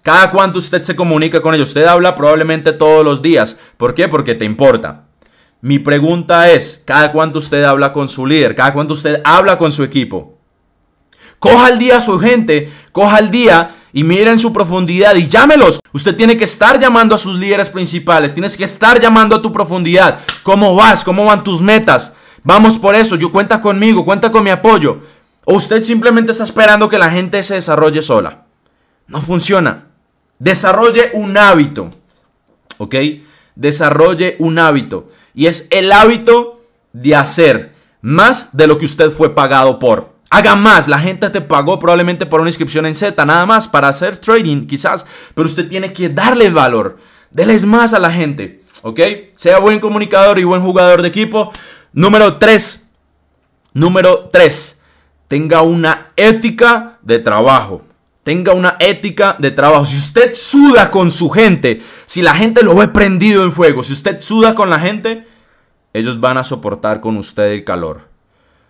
cada 0.00 0.30
cuánto 0.30 0.60
usted 0.60 0.80
se 0.84 0.94
comunica 0.94 1.42
con 1.42 1.56
ellos. 1.56 1.70
Usted 1.70 1.86
habla 1.86 2.14
probablemente 2.14 2.72
todos 2.72 3.04
los 3.04 3.20
días. 3.20 3.58
¿Por 3.78 3.92
qué? 3.92 4.06
Porque 4.06 4.36
te 4.36 4.44
importa. 4.44 5.06
Mi 5.60 5.80
pregunta 5.80 6.52
es, 6.52 6.80
¿cada 6.84 7.10
cuánto 7.10 7.40
usted 7.40 7.64
habla 7.64 7.92
con 7.92 8.08
su 8.08 8.24
líder? 8.28 8.54
¿Cada 8.54 8.72
cuánto 8.72 8.94
usted 8.94 9.22
habla 9.24 9.58
con 9.58 9.72
su 9.72 9.82
equipo? 9.82 10.38
Coja 11.40 11.66
al 11.66 11.80
día 11.80 11.96
a 11.96 12.00
su 12.00 12.16
gente, 12.20 12.72
coja 12.92 13.16
al 13.16 13.32
día 13.32 13.74
y 13.92 14.04
miren 14.04 14.38
su 14.38 14.52
profundidad 14.52 15.16
y 15.16 15.26
llámelos. 15.26 15.80
Usted 15.92 16.14
tiene 16.14 16.36
que 16.36 16.44
estar 16.44 16.78
llamando 16.78 17.16
a 17.16 17.18
sus 17.18 17.36
líderes 17.40 17.70
principales, 17.70 18.34
tienes 18.34 18.56
que 18.56 18.64
estar 18.64 19.00
llamando 19.00 19.34
a 19.34 19.42
tu 19.42 19.50
profundidad. 19.50 20.20
¿Cómo 20.44 20.76
vas? 20.76 21.02
¿Cómo 21.02 21.24
van 21.24 21.42
tus 21.42 21.60
metas? 21.60 22.14
Vamos 22.44 22.76
por 22.76 22.96
eso, 22.96 23.14
yo 23.14 23.30
cuenta 23.30 23.60
conmigo, 23.60 24.04
cuenta 24.04 24.30
con 24.32 24.42
mi 24.42 24.50
apoyo. 24.50 25.00
O 25.44 25.54
usted 25.54 25.82
simplemente 25.82 26.32
está 26.32 26.44
esperando 26.44 26.88
que 26.88 26.98
la 26.98 27.10
gente 27.10 27.42
se 27.42 27.54
desarrolle 27.54 28.02
sola. 28.02 28.44
No 29.06 29.20
funciona. 29.20 29.88
Desarrolle 30.38 31.10
un 31.14 31.36
hábito. 31.36 31.90
¿Ok? 32.78 32.94
Desarrolle 33.54 34.36
un 34.38 34.58
hábito. 34.58 35.10
Y 35.34 35.46
es 35.46 35.66
el 35.70 35.92
hábito 35.92 36.62
de 36.92 37.16
hacer 37.16 37.72
más 38.00 38.56
de 38.56 38.66
lo 38.66 38.78
que 38.78 38.84
usted 38.84 39.10
fue 39.10 39.34
pagado 39.34 39.78
por. 39.78 40.12
Haga 40.30 40.56
más. 40.56 40.88
La 40.88 40.98
gente 40.98 41.28
te 41.30 41.40
pagó 41.40 41.78
probablemente 41.78 42.26
por 42.26 42.40
una 42.40 42.50
inscripción 42.50 42.86
en 42.86 42.94
Z, 42.94 43.24
nada 43.24 43.44
más 43.46 43.68
para 43.68 43.88
hacer 43.88 44.18
trading, 44.18 44.66
quizás. 44.66 45.04
Pero 45.34 45.46
usted 45.46 45.68
tiene 45.68 45.92
que 45.92 46.08
darle 46.08 46.50
valor. 46.50 46.98
Deles 47.30 47.64
más 47.64 47.94
a 47.94 47.98
la 47.98 48.10
gente. 48.10 48.62
¿Ok? 48.82 49.00
Sea 49.36 49.58
buen 49.58 49.78
comunicador 49.78 50.38
y 50.38 50.44
buen 50.44 50.62
jugador 50.62 51.02
de 51.02 51.08
equipo. 51.08 51.52
Número 51.92 52.38
3. 52.38 52.88
Número 53.74 54.28
3. 54.32 54.78
Tenga 55.32 55.62
una 55.62 56.08
ética 56.14 56.98
de 57.00 57.18
trabajo. 57.18 57.80
Tenga 58.22 58.52
una 58.52 58.76
ética 58.78 59.34
de 59.38 59.50
trabajo. 59.50 59.86
Si 59.86 59.96
usted 59.96 60.34
suda 60.34 60.90
con 60.90 61.10
su 61.10 61.30
gente, 61.30 61.80
si 62.04 62.20
la 62.20 62.34
gente 62.34 62.62
lo 62.62 62.76
ve 62.76 62.88
prendido 62.88 63.42
en 63.42 63.50
fuego, 63.50 63.82
si 63.82 63.94
usted 63.94 64.20
suda 64.20 64.54
con 64.54 64.68
la 64.68 64.78
gente, 64.78 65.26
ellos 65.94 66.20
van 66.20 66.36
a 66.36 66.44
soportar 66.44 67.00
con 67.00 67.16
usted 67.16 67.44
el 67.44 67.64
calor. 67.64 68.02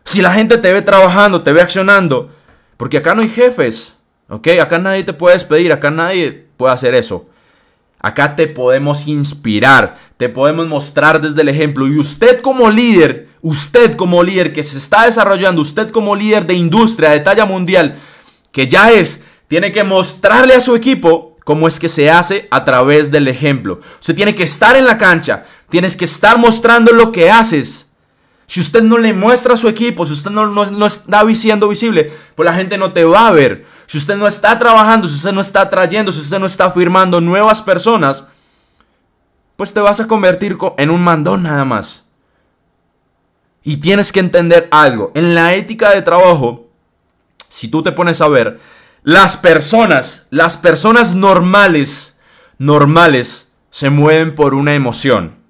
Si 0.05 0.23
la 0.23 0.33
gente 0.33 0.57
te 0.57 0.73
ve 0.73 0.83
trabajando, 0.83 1.43
te 1.43 1.53
ve 1.53 1.63
accionando, 1.63 2.31
porque 2.77 2.99
acá 2.99 3.17
no 3.17 3.23
hay 3.23 3.29
jefes, 3.29 3.97
¿ok? 4.29 4.47
Acá 4.63 4.79
nadie 4.79 5.03
te 5.03 5.15
puede 5.15 5.35
despedir, 5.35 5.73
acá 5.73 5.91
nadie 5.91 6.47
puede 6.57 6.75
hacer 6.75 6.95
eso. 6.95 7.27
Acá 8.03 8.35
te 8.35 8.49
podemos 8.49 9.07
inspirar, 9.07 9.97
te 10.17 10.29
podemos 10.29 10.67
mostrar 10.67 11.21
desde 11.21 11.41
el 11.43 11.49
ejemplo. 11.49 11.87
Y 11.87 11.99
usted 11.99 12.41
como 12.41 12.69
líder, 12.69 13.29
usted 13.43 13.95
como 13.95 14.25
líder 14.25 14.53
que 14.53 14.65
se 14.65 14.77
está 14.77 15.07
desarrollando, 15.07 15.63
usted 15.63 15.91
como 15.91 16.17
líder 16.17 16.45
de 16.45 16.55
industria 16.55 17.11
de 17.11 17.21
talla 17.21 17.47
mundial, 17.47 17.97
que 18.51 18.67
ya 18.67 18.91
es, 18.91 19.23
tiene 19.47 19.71
que 19.71 19.85
mostrarle 19.85 20.55
a 20.55 20.61
su 20.61 20.75
equipo 20.75 21.37
cómo 21.45 21.69
es 21.69 21.79
que 21.79 21.89
se 21.89 22.11
hace 22.11 22.49
a 22.51 22.65
través 22.65 23.13
del 23.13 23.29
ejemplo. 23.29 23.79
Usted 24.01 24.17
tiene 24.17 24.35
que 24.35 24.43
estar 24.43 24.75
en 24.77 24.87
la 24.87 24.99
cancha, 24.99 25.45
tienes 25.69 25.95
que 25.95 26.05
estar 26.05 26.39
mostrando 26.39 26.93
lo 26.93 27.13
que 27.13 27.31
haces. 27.31 27.87
Si 28.47 28.61
usted 28.61 28.83
no 28.83 28.99
le 28.99 29.13
muestra 29.15 29.55
a 29.55 29.57
su 29.57 29.69
equipo, 29.69 30.05
si 30.05 30.13
usted 30.13 30.31
no, 30.31 30.87
está 30.87 31.35
siendo 31.35 31.69
visible, 31.69 32.13
pues 32.35 32.45
la 32.45 32.55
gente 32.55 32.77
no 32.77 32.93
te 32.93 33.05
va 33.05 33.29
a 33.29 33.33
ver. 33.33 33.65
Si 33.87 33.99
usted 33.99 34.17
no 34.17 34.27
está 34.27 34.59
trabajando, 34.59 35.09
si 35.09 35.15
usted 35.15 35.33
no 35.33 35.41
está 35.41 35.71
trayendo, 35.71 36.13
si 36.13 36.21
usted 36.21 36.39
no 36.39 36.47
está 36.47 36.71
firmando 36.71 37.21
nuevas 37.21 37.63
personas, 37.63 38.27
pues 39.57 39.73
te 39.73 39.81
vas 39.81 40.01
a 40.01 40.07
convertir 40.07 40.59
en 40.77 40.91
un 40.91 41.03
mandón 41.03 41.45
nada 41.45 41.65
más. 41.65 42.05
Y 43.63 43.77
tienes 43.77 44.13
que 44.13 44.21
entender 44.21 44.69
algo. 44.71 45.13
En 45.15 45.35
la 45.35 45.55
ética 45.55 45.91
de 45.91 46.03
trabajo, 46.03 46.69
si 47.49 47.69
tú 47.69 47.83
te 47.83 47.93
pones 47.93 48.21
a 48.21 48.29
ver, 48.29 48.61
las 49.03 49.37
personas, 49.37 50.27
las 50.31 50.57
personas 50.57 51.15
normales, 51.15 52.19
normales, 52.59 53.53
se 53.71 53.91
mueven 53.91 54.35
por 54.35 54.55
una 54.55 54.75
emoción. 54.75 55.42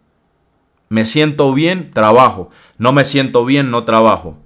Me 0.92 1.06
siento 1.06 1.54
bien, 1.54 1.90
trabajo. 1.90 2.50
No 2.76 2.92
me 2.92 3.06
siento 3.06 3.46
bien, 3.46 3.70
no 3.70 3.84
trabajo. 3.84 4.36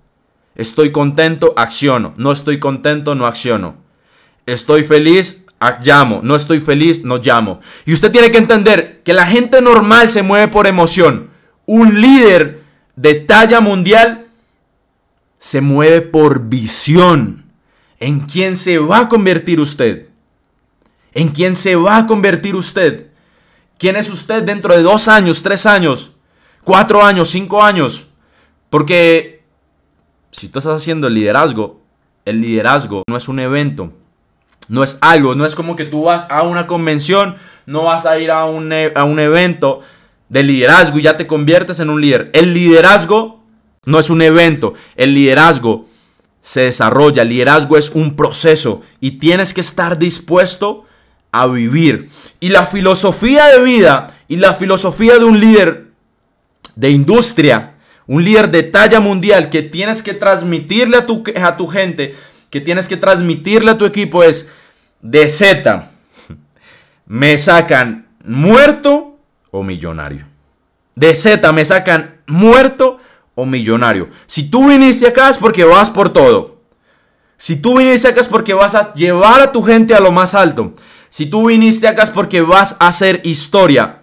Estoy 0.55 0.93
contento, 0.93 1.53
acciono. 1.57 2.15
No 2.19 2.31
estoy 2.31 2.61
contento, 2.61 3.17
no 3.17 3.27
acciono. 3.27 3.75
Estoy 4.47 4.85
feliz, 4.85 5.45
llamo. 5.83 6.21
No 6.23 6.37
estoy 6.37 6.61
feliz, 6.61 7.03
no 7.03 7.17
llamo. 7.19 7.59
Y 7.85 7.95
usted 7.95 8.13
tiene 8.13 8.31
que 8.31 8.39
entender 8.39 9.03
que 9.03 9.13
la 9.13 9.27
gente 9.27 9.61
normal 9.61 10.09
se 10.09 10.23
mueve 10.23 10.47
por 10.47 10.69
emoción. 10.69 11.31
Un 11.67 12.01
líder 12.01 12.63
de 12.95 13.15
talla 13.15 13.61
mundial 13.61 14.29
se 15.41 15.61
mueve 15.61 16.01
por 16.01 16.49
visión. 16.49 17.47
¿En 17.99 18.21
quién 18.21 18.57
se 18.57 18.79
va 18.79 19.01
a 19.01 19.09
convertir 19.09 19.59
usted? 19.59 20.11
¿En 21.13 21.31
quién 21.31 21.57
se 21.57 21.75
va 21.75 21.97
a 21.97 22.07
convertir 22.07 22.55
usted? 22.55 23.09
¿Quién 23.79 23.97
es 23.97 24.09
usted 24.09 24.45
dentro 24.45 24.77
de 24.77 24.83
dos 24.83 25.09
años, 25.09 25.43
tres 25.43 25.67
años? 25.67 26.13
Cuatro 26.67 27.05
años, 27.05 27.31
cinco 27.31 27.63
años. 27.63 28.09
Porque 28.69 29.45
si 30.33 30.49
tú 30.49 30.59
estás 30.59 30.83
haciendo 30.83 31.07
el 31.07 31.15
liderazgo, 31.15 31.81
el 32.25 32.41
liderazgo 32.41 33.05
no 33.09 33.17
es 33.17 33.29
un 33.29 33.39
evento. 33.39 33.93
No 34.69 34.83
es 34.83 34.99
algo, 35.01 35.37
no 35.37 35.47
es 35.47 35.55
como 35.55 35.77
que 35.77 35.85
tú 35.85 36.03
vas 36.03 36.27
a 36.29 36.43
una 36.43 36.67
convención, 36.67 37.37
no 37.67 37.85
vas 37.85 38.05
a 38.05 38.19
ir 38.19 38.33
a 38.33 38.47
un, 38.47 38.73
e, 38.73 38.93
a 38.97 39.05
un 39.05 39.21
evento 39.21 39.81
de 40.29 40.43
liderazgo 40.43 40.99
y 40.99 41.03
ya 41.03 41.17
te 41.17 41.29
conviertes 41.29 41.79
en 41.79 41.89
un 41.89 42.01
líder. 42.01 42.31
El 42.33 42.53
liderazgo 42.53 43.45
no 43.85 44.01
es 44.01 44.11
un 44.11 44.21
evento, 44.21 44.75
el 44.97 45.15
liderazgo 45.15 45.87
se 46.41 46.63
desarrolla, 46.63 47.23
el 47.23 47.29
liderazgo 47.29 47.77
es 47.77 47.91
un 47.91 48.17
proceso 48.17 48.83
y 48.99 49.13
tienes 49.13 49.55
que 49.55 49.61
estar 49.61 49.99
dispuesto 49.99 50.85
a 51.31 51.47
vivir. 51.47 52.09
Y 52.41 52.49
la 52.49 52.67
filosofía 52.67 53.47
de 53.47 53.63
vida 53.63 54.17
y 54.27 54.37
la 54.37 54.55
filosofía 54.55 55.17
de 55.19 55.25
un 55.25 55.39
líder 55.39 55.86
de 56.77 56.91
industria, 56.91 57.75
un 58.07 58.25
líder 58.25 58.51
de 58.51 58.63
talla 58.63 59.01
mundial 59.01 59.51
que 59.51 59.63
tienes 59.63 60.03
que 60.03 60.15
transmitirle 60.15 60.99
a 60.99 61.07
tu, 61.07 61.25
a 61.43 61.57
tu 61.57 61.67
gente, 61.67 62.15
que 62.51 62.61
tienes 62.61 62.87
que 62.87 62.97
transmitirle 62.97 63.73
a 63.73 63.79
tu 63.79 63.85
equipo 63.85 64.23
es 64.23 64.49
de 65.03 65.29
Z. 65.29 65.91
Me 67.07 67.39
sacan 67.39 68.07
muerto 68.25 69.19
o 69.51 69.63
millonario. 69.63 70.27
De 70.95 71.15
Z 71.15 71.53
me 71.53 71.65
sacan 71.65 72.21
muerto 72.27 72.99
o 73.35 73.45
millonario. 73.47 74.09
Si 74.27 74.49
tú 74.49 74.69
viniste 74.69 75.09
acá 75.09 75.31
es 75.31 75.39
porque 75.39 75.65
vas 75.65 75.91
por 75.91 76.13
todo. 76.13 76.63
Si 77.39 77.57
tú 77.57 77.79
viniste 77.79 78.09
acá 78.09 78.21
es 78.21 78.29
porque 78.29 78.55
vas 78.55 78.75
a 78.75 78.93
llevar 78.95 79.41
a 79.41 79.53
tu 79.53 79.63
gente 79.63 79.95
a 79.95 80.01
lo 80.01 80.11
más 80.11 80.35
alto. 80.35 80.75
Si 81.09 81.27
tú 81.27 81.47
viniste 81.47 81.89
acá 81.89 82.03
es 82.03 82.11
porque 82.11 82.41
vas 82.41 82.77
a 82.79 82.89
hacer 82.89 83.21
historia 83.25 83.96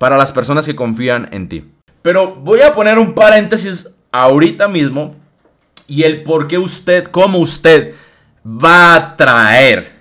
para 0.00 0.16
las 0.16 0.32
personas 0.32 0.64
que 0.64 0.74
confían 0.74 1.28
en 1.30 1.46
ti. 1.46 1.70
Pero 2.00 2.34
voy 2.34 2.62
a 2.62 2.72
poner 2.72 2.98
un 2.98 3.12
paréntesis 3.12 3.96
ahorita 4.10 4.66
mismo 4.66 5.14
y 5.86 6.04
el 6.04 6.22
por 6.22 6.48
qué 6.48 6.56
usted, 6.56 7.08
cómo 7.08 7.38
usted 7.38 7.94
va 8.42 8.94
a 8.94 9.16
traer, 9.18 9.92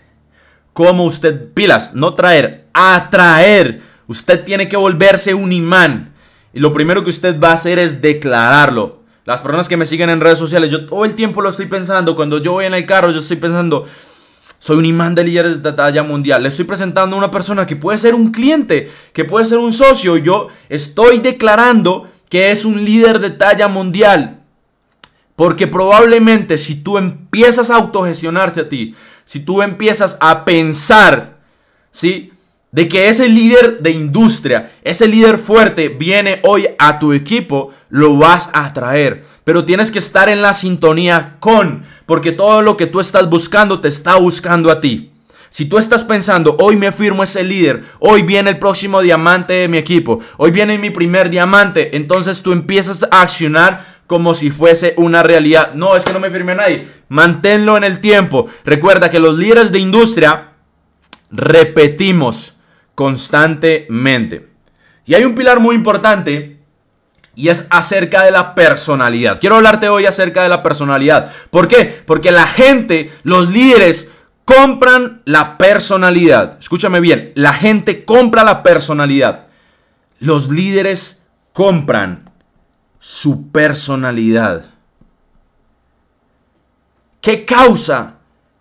cómo 0.71 1.03
usted, 1.03 1.51
pilas, 1.53 1.93
no 1.93 2.13
traer, 2.13 2.65
atraer. 2.73 3.81
Usted 4.07 4.45
tiene 4.45 4.69
que 4.69 4.77
volverse 4.77 5.33
un 5.33 5.51
imán. 5.51 6.13
Y 6.53 6.61
lo 6.61 6.71
primero 6.71 7.03
que 7.03 7.09
usted 7.09 7.37
va 7.37 7.49
a 7.49 7.55
hacer 7.55 7.77
es 7.77 8.01
declararlo. 8.01 9.01
Las 9.25 9.41
personas 9.41 9.67
que 9.67 9.75
me 9.75 9.85
siguen 9.85 10.09
en 10.09 10.21
redes 10.21 10.39
sociales, 10.39 10.69
yo 10.69 10.85
todo 10.85 11.03
el 11.03 11.13
tiempo 11.13 11.41
lo 11.41 11.49
estoy 11.49 11.65
pensando. 11.65 12.15
Cuando 12.15 12.37
yo 12.37 12.53
voy 12.53 12.65
en 12.65 12.73
el 12.73 12.85
carro, 12.85 13.11
yo 13.11 13.19
estoy 13.19 13.35
pensando, 13.35 13.85
soy 14.59 14.77
un 14.77 14.85
imán 14.85 15.15
de 15.15 15.23
líderes 15.23 15.63
de 15.63 15.73
talla 15.73 16.03
mundial. 16.03 16.43
Le 16.43 16.49
estoy 16.49 16.65
presentando 16.65 17.15
a 17.15 17.19
una 17.19 17.31
persona 17.31 17.65
que 17.65 17.77
puede 17.77 17.97
ser 17.97 18.13
un 18.13 18.31
cliente, 18.31 18.91
que 19.13 19.25
puede 19.25 19.45
ser 19.45 19.57
un 19.57 19.71
socio. 19.71 20.17
Yo 20.17 20.49
estoy 20.67 21.19
declarando 21.19 22.09
que 22.29 22.51
es 22.51 22.65
un 22.65 22.83
líder 22.83 23.19
de 23.19 23.31
talla 23.31 23.69
mundial. 23.69 24.41
Porque 25.37 25.67
probablemente 25.67 26.57
si 26.57 26.75
tú 26.75 26.97
empiezas 26.97 27.69
a 27.69 27.77
autogestionarse 27.77 28.59
a 28.59 28.69
ti, 28.69 28.95
si 29.23 29.39
tú 29.39 29.61
empiezas 29.61 30.17
a 30.19 30.43
pensar, 30.43 31.39
¿sí? 31.91 32.33
De 32.71 32.87
que 32.87 33.09
ese 33.09 33.27
líder 33.27 33.79
de 33.79 33.91
industria, 33.91 34.71
ese 34.83 35.07
líder 35.07 35.37
fuerte 35.37 35.89
viene 35.89 36.39
hoy 36.43 36.67
a 36.77 36.99
tu 36.99 37.13
equipo, 37.13 37.71
lo 37.89 38.17
vas 38.17 38.49
a 38.53 38.65
atraer. 38.65 39.23
Pero 39.43 39.65
tienes 39.65 39.89
que 39.89 39.99
estar 39.99 40.29
en 40.29 40.41
la 40.41 40.53
sintonía 40.53 41.37
con, 41.39 41.83
porque 42.05 42.31
todo 42.31 42.61
lo 42.61 42.77
que 42.77 42.85
tú 42.85 42.99
estás 42.99 43.29
buscando 43.29 43.79
te 43.79 43.87
está 43.87 44.15
buscando 44.15 44.69
a 44.69 44.81
ti. 44.81 45.11
Si 45.49 45.65
tú 45.65 45.79
estás 45.79 46.03
pensando, 46.03 46.55
hoy 46.59 46.75
me 46.75 46.91
firmo 46.91 47.23
ese 47.23 47.43
líder, 47.43 47.81
hoy 47.97 48.21
viene 48.21 48.51
el 48.51 48.59
próximo 48.59 49.01
diamante 49.01 49.53
de 49.53 49.67
mi 49.67 49.79
equipo, 49.79 50.19
hoy 50.37 50.51
viene 50.51 50.77
mi 50.77 50.91
primer 50.91 51.31
diamante, 51.31 51.97
entonces 51.97 52.43
tú 52.43 52.51
empiezas 52.51 53.07
a 53.09 53.23
accionar 53.23 53.99
como 54.05 54.35
si 54.35 54.51
fuese 54.51 54.93
una 54.97 55.23
realidad. 55.23 55.73
No, 55.73 55.95
es 55.95 56.03
que 56.03 56.13
no 56.13 56.19
me 56.19 56.29
firme 56.29 56.53
nadie. 56.53 56.87
Manténlo 57.09 57.77
en 57.77 57.83
el 57.83 57.99
tiempo. 57.99 58.47
Recuerda 58.65 59.09
que 59.09 59.19
los 59.19 59.37
líderes 59.37 59.71
de 59.71 59.79
industria 59.79 60.53
repetimos 61.31 62.55
constantemente. 62.99 64.49
Y 65.05 65.13
hay 65.13 65.23
un 65.23 65.33
pilar 65.33 65.61
muy 65.61 65.73
importante 65.73 66.59
y 67.33 67.47
es 67.47 67.65
acerca 67.69 68.25
de 68.25 68.31
la 68.31 68.53
personalidad. 68.55 69.39
Quiero 69.39 69.55
hablarte 69.55 69.87
hoy 69.87 70.05
acerca 70.05 70.43
de 70.43 70.49
la 70.49 70.61
personalidad. 70.61 71.31
¿Por 71.49 71.69
qué? 71.69 72.03
Porque 72.05 72.29
la 72.29 72.45
gente, 72.45 73.09
los 73.23 73.49
líderes, 73.49 74.11
compran 74.43 75.21
la 75.23 75.57
personalidad. 75.57 76.57
Escúchame 76.59 76.99
bien, 76.99 77.31
la 77.35 77.53
gente 77.53 78.03
compra 78.03 78.43
la 78.43 78.63
personalidad. 78.63 79.47
Los 80.19 80.49
líderes 80.51 81.21
compran 81.53 82.29
su 82.99 83.49
personalidad. 83.49 84.65
¿Qué 87.21 87.45
causa 87.45 88.15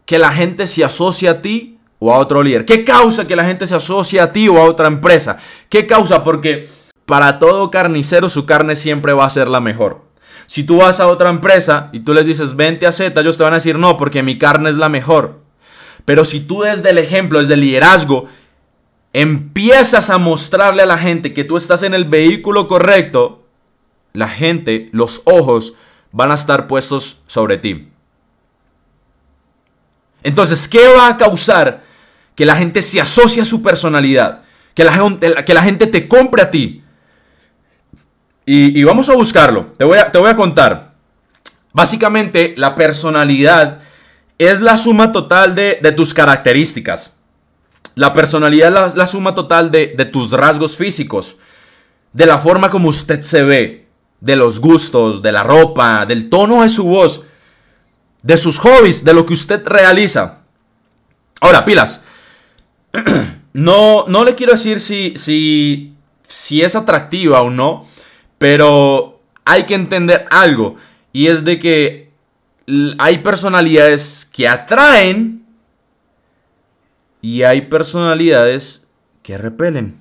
que 0.06 0.20
la 0.20 0.30
gente 0.30 0.68
se 0.68 0.84
asocia 0.84 1.32
a 1.32 1.42
ti 1.42 1.77
o 1.98 2.12
a 2.12 2.18
otro 2.18 2.42
líder? 2.42 2.64
¿Qué 2.64 2.84
causa 2.84 3.26
que 3.26 3.36
la 3.36 3.44
gente 3.44 3.66
se 3.66 3.74
asocia 3.74 4.24
a 4.24 4.32
ti 4.32 4.48
o 4.48 4.58
a 4.58 4.64
otra 4.64 4.86
empresa? 4.86 5.38
¿Qué 5.68 5.86
causa? 5.86 6.24
Porque 6.24 6.68
para 7.06 7.38
todo 7.38 7.70
carnicero 7.70 8.28
su 8.28 8.46
carne 8.46 8.76
siempre 8.76 9.12
va 9.12 9.24
a 9.24 9.30
ser 9.30 9.48
la 9.48 9.60
mejor. 9.60 10.02
Si 10.46 10.64
tú 10.64 10.78
vas 10.78 11.00
a 11.00 11.06
otra 11.06 11.30
empresa 11.30 11.90
y 11.92 12.00
tú 12.00 12.14
les 12.14 12.24
dices, 12.24 12.56
vente 12.56 12.86
a 12.86 12.92
Z, 12.92 13.20
ellos 13.20 13.36
te 13.36 13.42
van 13.42 13.52
a 13.52 13.56
decir, 13.56 13.78
no, 13.78 13.96
porque 13.96 14.22
mi 14.22 14.38
carne 14.38 14.70
es 14.70 14.76
la 14.76 14.88
mejor. 14.88 15.40
Pero 16.04 16.24
si 16.24 16.40
tú 16.40 16.62
desde 16.62 16.90
el 16.90 16.98
ejemplo, 16.98 17.38
desde 17.38 17.54
el 17.54 17.60
liderazgo, 17.60 18.26
empiezas 19.12 20.10
a 20.10 20.18
mostrarle 20.18 20.82
a 20.82 20.86
la 20.86 20.98
gente 20.98 21.34
que 21.34 21.44
tú 21.44 21.56
estás 21.56 21.82
en 21.82 21.92
el 21.92 22.04
vehículo 22.04 22.66
correcto, 22.66 23.44
la 24.14 24.28
gente, 24.28 24.88
los 24.92 25.22
ojos, 25.24 25.74
van 26.12 26.30
a 26.30 26.34
estar 26.34 26.66
puestos 26.66 27.20
sobre 27.26 27.58
ti. 27.58 27.90
Entonces, 30.22 30.66
¿qué 30.66 30.88
va 30.88 31.08
a 31.08 31.16
causar 31.16 31.82
que 32.38 32.46
la 32.46 32.54
gente 32.54 32.82
se 32.82 33.00
asocie 33.00 33.42
a 33.42 33.44
su 33.44 33.62
personalidad? 33.62 34.42
Que 34.72 34.84
la, 34.84 34.94
que 35.44 35.54
la 35.54 35.62
gente 35.62 35.88
te 35.88 36.06
compre 36.06 36.40
a 36.40 36.52
ti. 36.52 36.84
Y, 38.46 38.84
vamos 38.84 39.08
a 39.08 39.14
buscarlo. 39.14 39.72
Te 39.76 39.84
voy 39.84 39.98
a, 39.98 40.12
te 40.12 40.18
voy 40.18 40.30
a 40.30 40.36
contar. 40.36 40.94
Básicamente, 41.72 42.54
la 42.56 42.76
personalidad 42.76 43.80
es 44.38 44.60
la 44.60 44.76
suma 44.76 45.10
total 45.10 45.56
de, 45.56 45.80
tus 45.96 46.14
características. 46.14 47.12
La 47.96 48.12
personalidad 48.12 48.86
es 48.86 48.94
la, 48.94 49.08
suma 49.08 49.34
total 49.34 49.72
de, 49.72 49.94
de 49.96 50.04
tus 50.04 50.30
rasgos 50.30 50.76
físicos. 50.76 51.38
De 52.12 52.24
la 52.24 52.38
forma 52.38 52.70
como 52.70 52.88
usted 52.88 53.20
se 53.22 53.42
ve. 53.42 53.88
De 54.20 54.36
los 54.36 54.60
gustos, 54.60 55.22
de 55.22 55.32
la 55.32 55.42
ropa, 55.42 56.06
del 56.06 56.30
tono 56.30 56.62
de 56.62 56.68
su 56.68 56.84
voz. 56.84 57.24
De 58.22 58.36
sus 58.36 58.60
hobbies, 58.60 59.02
de 59.02 59.12
lo 59.12 59.26
que 59.26 59.32
usted 59.32 59.66
realiza. 59.66 60.42
Ahora, 61.40 61.64
pilas. 61.64 62.02
No, 63.54 64.04
no 64.06 64.24
le 64.24 64.36
quiero 64.36 64.52
decir 64.52 64.78
si, 64.78 65.14
si, 65.16 65.92
si 66.28 66.62
es 66.62 66.76
atractiva 66.76 67.42
o 67.42 67.50
no. 67.50 67.86
Pero 68.38 69.20
hay 69.44 69.64
que 69.64 69.74
entender 69.74 70.26
algo. 70.30 70.76
Y 71.12 71.26
es 71.26 71.44
de 71.44 71.58
que 71.58 72.12
hay 72.98 73.18
personalidades 73.18 74.30
que 74.32 74.46
atraen 74.46 75.44
y 77.20 77.42
hay 77.42 77.62
personalidades 77.62 78.86
que 79.22 79.38
repelen. 79.38 79.98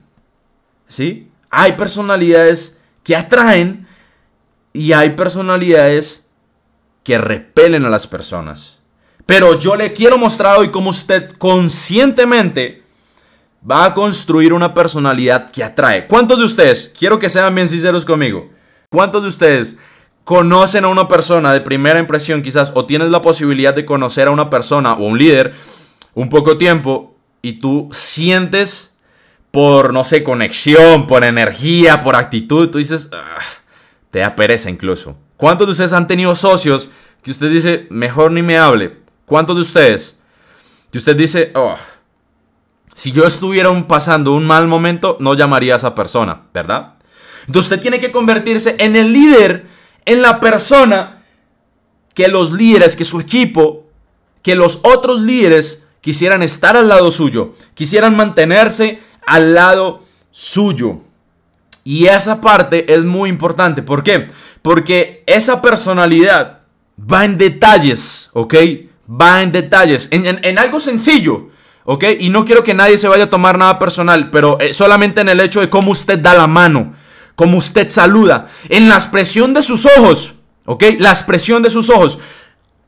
¿Sí? 0.87 1.29
Hay 1.49 1.73
personalidades 1.73 2.77
que 3.03 3.15
atraen 3.15 3.87
y 4.73 4.91
hay 4.91 5.11
personalidades 5.11 6.27
que 7.03 7.17
repelen 7.17 7.85
a 7.85 7.89
las 7.89 8.05
personas. 8.05 8.77
Pero 9.25 9.57
yo 9.57 9.75
le 9.75 9.93
quiero 9.93 10.17
mostrar 10.17 10.57
hoy 10.57 10.71
cómo 10.71 10.89
usted 10.89 11.31
conscientemente 11.31 12.83
va 13.69 13.85
a 13.85 13.93
construir 13.93 14.53
una 14.53 14.73
personalidad 14.73 15.51
que 15.51 15.63
atrae. 15.63 16.07
¿Cuántos 16.07 16.37
de 16.39 16.45
ustedes, 16.45 16.93
quiero 16.97 17.19
que 17.19 17.29
sean 17.29 17.53
bien 17.55 17.67
sinceros 17.67 18.05
conmigo, 18.05 18.49
cuántos 18.89 19.23
de 19.23 19.29
ustedes 19.29 19.77
conocen 20.23 20.83
a 20.83 20.89
una 20.89 21.07
persona 21.07 21.53
de 21.53 21.61
primera 21.61 21.99
impresión 21.99 22.41
quizás 22.41 22.71
o 22.75 22.85
tienes 22.85 23.09
la 23.09 23.21
posibilidad 23.21 23.73
de 23.73 23.85
conocer 23.85 24.27
a 24.27 24.31
una 24.31 24.49
persona 24.49 24.93
o 24.93 25.05
un 25.05 25.17
líder 25.17 25.53
un 26.13 26.29
poco 26.29 26.57
tiempo 26.57 27.15
y 27.41 27.53
tú 27.59 27.89
sientes 27.93 28.93
por, 29.51 29.93
no 29.93 30.03
sé, 30.03 30.23
conexión, 30.23 31.07
por 31.07 31.23
energía, 31.23 32.01
por 32.01 32.15
actitud, 32.15 32.69
tú 32.69 32.77
dices, 32.77 33.09
ah", 33.13 33.39
te 34.11 34.19
da 34.19 34.35
pereza 34.35 34.69
incluso. 34.69 35.15
¿Cuántos 35.37 35.67
de 35.67 35.71
ustedes 35.71 35.93
han 35.93 36.07
tenido 36.07 36.35
socios 36.35 36.89
que 37.23 37.31
usted 37.31 37.49
dice, 37.49 37.87
mejor 37.89 38.31
ni 38.31 38.41
me 38.41 38.57
hable? 38.57 38.97
¿Cuántos 39.25 39.55
de 39.55 39.61
ustedes? 39.61 40.15
Que 40.91 40.97
usted 40.97 41.15
dice, 41.15 41.51
oh, 41.55 41.75
si 42.97 43.11
yo 43.11 43.27
estuviera 43.27 43.87
pasando 43.87 44.33
un 44.33 44.47
mal 44.47 44.67
momento, 44.67 45.17
no 45.19 45.35
llamaría 45.35 45.75
a 45.75 45.77
esa 45.77 45.93
persona, 45.93 46.47
¿verdad? 46.51 46.95
Entonces 47.45 47.71
usted 47.71 47.79
tiene 47.79 47.99
que 47.99 48.11
convertirse 48.11 48.75
en 48.79 48.95
el 48.95 49.13
líder, 49.13 49.67
en 50.05 50.23
la 50.23 50.39
persona 50.39 51.23
que 52.15 52.27
los 52.27 52.51
líderes, 52.51 52.95
que 52.95 53.05
su 53.05 53.19
equipo, 53.19 53.85
que 54.41 54.55
los 54.55 54.79
otros 54.81 55.21
líderes 55.21 55.83
quisieran 56.01 56.41
estar 56.41 56.75
al 56.75 56.87
lado 56.87 57.11
suyo, 57.11 57.53
quisieran 57.75 58.17
mantenerse 58.17 58.99
al 59.27 59.53
lado 59.53 60.03
suyo. 60.31 61.01
Y 61.83 62.07
esa 62.07 62.41
parte 62.41 62.91
es 62.91 63.03
muy 63.03 63.29
importante. 63.29 63.83
¿Por 63.83 64.01
qué? 64.01 64.29
Porque 64.63 65.23
esa 65.27 65.61
personalidad 65.61 66.61
va 66.99 67.25
en 67.25 67.37
detalles, 67.37 68.31
¿ok? 68.33 68.55
Va 69.07 69.43
en 69.43 69.51
detalles, 69.51 70.07
en 70.09 70.57
algo 70.57 70.79
sencillo. 70.79 71.51
¿Ok? 71.89 72.03
Y 72.19 72.29
no 72.29 72.43
quiero 72.43 72.65
que 72.65 72.73
nadie 72.73 72.97
se 72.97 73.07
vaya 73.07 73.23
a 73.23 73.29
tomar 73.29 73.57
nada 73.57 73.79
personal, 73.79 74.29
pero 74.29 74.59
eh, 74.59 74.73
solamente 74.73 75.21
en 75.21 75.29
el 75.29 75.39
hecho 75.39 75.61
de 75.61 75.69
cómo 75.69 75.91
usted 75.91 76.19
da 76.19 76.33
la 76.33 76.45
mano, 76.45 76.93
cómo 77.33 77.57
usted 77.57 77.87
saluda, 77.87 78.47
en 78.67 78.89
la 78.89 78.95
expresión 78.95 79.53
de 79.53 79.63
sus 79.63 79.85
ojos, 79.85 80.35
¿ok? 80.65 80.83
La 80.99 81.11
expresión 81.11 81.63
de 81.63 81.69
sus 81.69 81.89
ojos. 81.89 82.19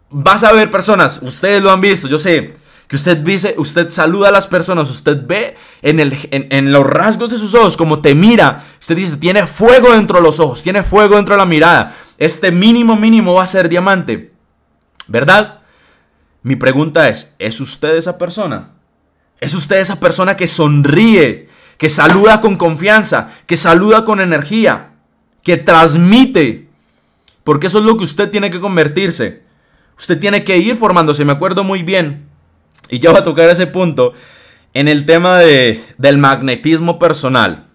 Vas 0.10 0.44
a 0.44 0.52
ver 0.52 0.70
personas, 0.70 1.22
ustedes 1.22 1.64
lo 1.64 1.72
han 1.72 1.80
visto, 1.80 2.10
yo 2.10 2.20
sé, 2.20 2.56
que 2.90 2.98
usted 2.98 3.18
dice, 3.18 3.56
usted 3.58 3.90
saluda 3.90 4.30
a 4.30 4.32
las 4.32 4.48
personas, 4.48 4.90
usted 4.90 5.26
ve 5.26 5.56
en, 5.82 6.02
el, 6.02 6.18
en, 6.32 6.74
los 6.74 6.86
rasgos 6.86 7.32
de 7.32 7.38
sus 7.38 7.54
ojos, 7.56 7.78
como 7.78 8.02
te 8.02 8.14
mira, 8.16 8.66
usted 8.82 8.98
dice, 8.98 9.16
tiene 9.16 9.48
fuego 9.48 9.94
dentro 9.94 10.18
de 10.18 10.24
los 10.24 10.42
ojos, 10.42 10.62
tiene 10.62 10.84
fuego 10.84 11.16
dentro 11.16 11.36
de 11.36 11.40
la 11.40 11.46
mirada. 11.46 11.96
Este 12.18 12.52
mínimo 12.52 12.98
mínimo 12.98 13.36
va 13.36 13.44
a 13.44 13.48
ser 13.48 13.70
diamante, 13.70 14.34
¿verdad? 15.08 15.60
Mi 16.44 16.58
pregunta 16.58 17.08
es, 17.08 17.34
¿es 17.40 17.62
usted 17.62 17.96
esa 17.96 18.18
persona? 18.18 18.72
Es 19.40 19.54
usted 19.54 19.78
esa 19.78 20.00
persona 20.00 20.36
que 20.36 20.48
sonríe, 20.48 21.50
que 21.78 21.90
saluda 21.90 22.42
con 22.42 22.58
confianza, 22.58 23.32
que 23.46 23.58
saluda 23.58 24.04
con 24.04 24.20
energía, 24.20 24.92
que 25.44 25.58
transmite. 25.58 26.68
Porque 27.44 27.68
eso 27.68 27.80
es 27.80 27.86
lo 27.86 27.98
que 27.98 28.04
usted 28.04 28.30
tiene 28.30 28.50
que 28.50 28.60
convertirse. 28.60 29.44
Usted 29.98 30.20
tiene 30.20 30.44
que 30.44 30.58
ir 30.58 30.76
formándose. 30.76 31.26
Me 31.26 31.32
acuerdo 31.32 31.64
muy 31.64 31.84
bien, 31.84 32.28
y 32.90 33.00
ya 33.00 33.12
va 33.12 33.20
a 33.20 33.24
tocar 33.24 33.50
ese 33.50 33.68
punto, 33.68 34.14
en 34.74 34.88
el 34.88 35.06
tema 35.06 35.38
de, 35.38 35.84
del 35.98 36.18
magnetismo 36.18 37.00
personal. 37.00 37.68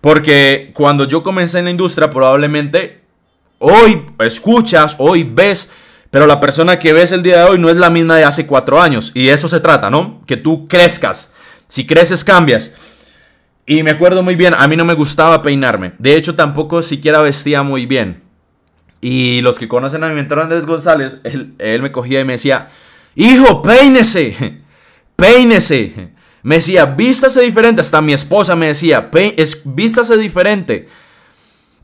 Porque 0.00 0.72
cuando 0.74 1.06
yo 1.06 1.22
comencé 1.22 1.58
en 1.58 1.66
la 1.66 1.70
industria, 1.70 2.10
probablemente 2.10 3.02
hoy 3.58 4.04
escuchas, 4.18 4.96
hoy 4.98 5.22
ves 5.24 5.70
pero 6.12 6.26
la 6.26 6.40
persona 6.40 6.78
que 6.78 6.92
ves 6.92 7.10
el 7.10 7.22
día 7.22 7.38
de 7.38 7.44
hoy 7.44 7.58
no 7.58 7.70
es 7.70 7.76
la 7.76 7.88
misma 7.88 8.18
de 8.18 8.24
hace 8.24 8.46
cuatro 8.46 8.82
años. 8.82 9.12
Y 9.14 9.24
de 9.24 9.32
eso 9.32 9.48
se 9.48 9.60
trata, 9.60 9.88
¿no? 9.88 10.20
Que 10.26 10.36
tú 10.36 10.68
crezcas. 10.68 11.32
Si 11.68 11.86
creces, 11.86 12.22
cambias. 12.22 12.70
Y 13.64 13.82
me 13.82 13.92
acuerdo 13.92 14.22
muy 14.22 14.34
bien, 14.34 14.52
a 14.52 14.68
mí 14.68 14.76
no 14.76 14.84
me 14.84 14.92
gustaba 14.92 15.40
peinarme. 15.40 15.94
De 15.98 16.14
hecho, 16.14 16.34
tampoco 16.34 16.82
siquiera 16.82 17.22
vestía 17.22 17.62
muy 17.62 17.86
bien. 17.86 18.22
Y 19.00 19.40
los 19.40 19.58
que 19.58 19.68
conocen 19.68 20.04
a 20.04 20.08
mi 20.10 20.14
mentor 20.14 20.40
Andrés 20.40 20.66
González, 20.66 21.18
él, 21.24 21.80
me 21.80 21.90
cogía 21.90 22.20
y 22.20 22.26
me 22.26 22.34
decía, 22.34 22.68
hijo, 23.14 23.62
peínese, 23.62 24.60
peínese. 25.16 26.10
Me 26.42 26.56
decía, 26.56 26.84
vístase 26.84 27.40
diferente. 27.40 27.80
Hasta 27.80 28.02
mi 28.02 28.12
esposa 28.12 28.54
me 28.54 28.66
decía, 28.66 29.10
vístase 29.64 30.18
diferente. 30.18 30.88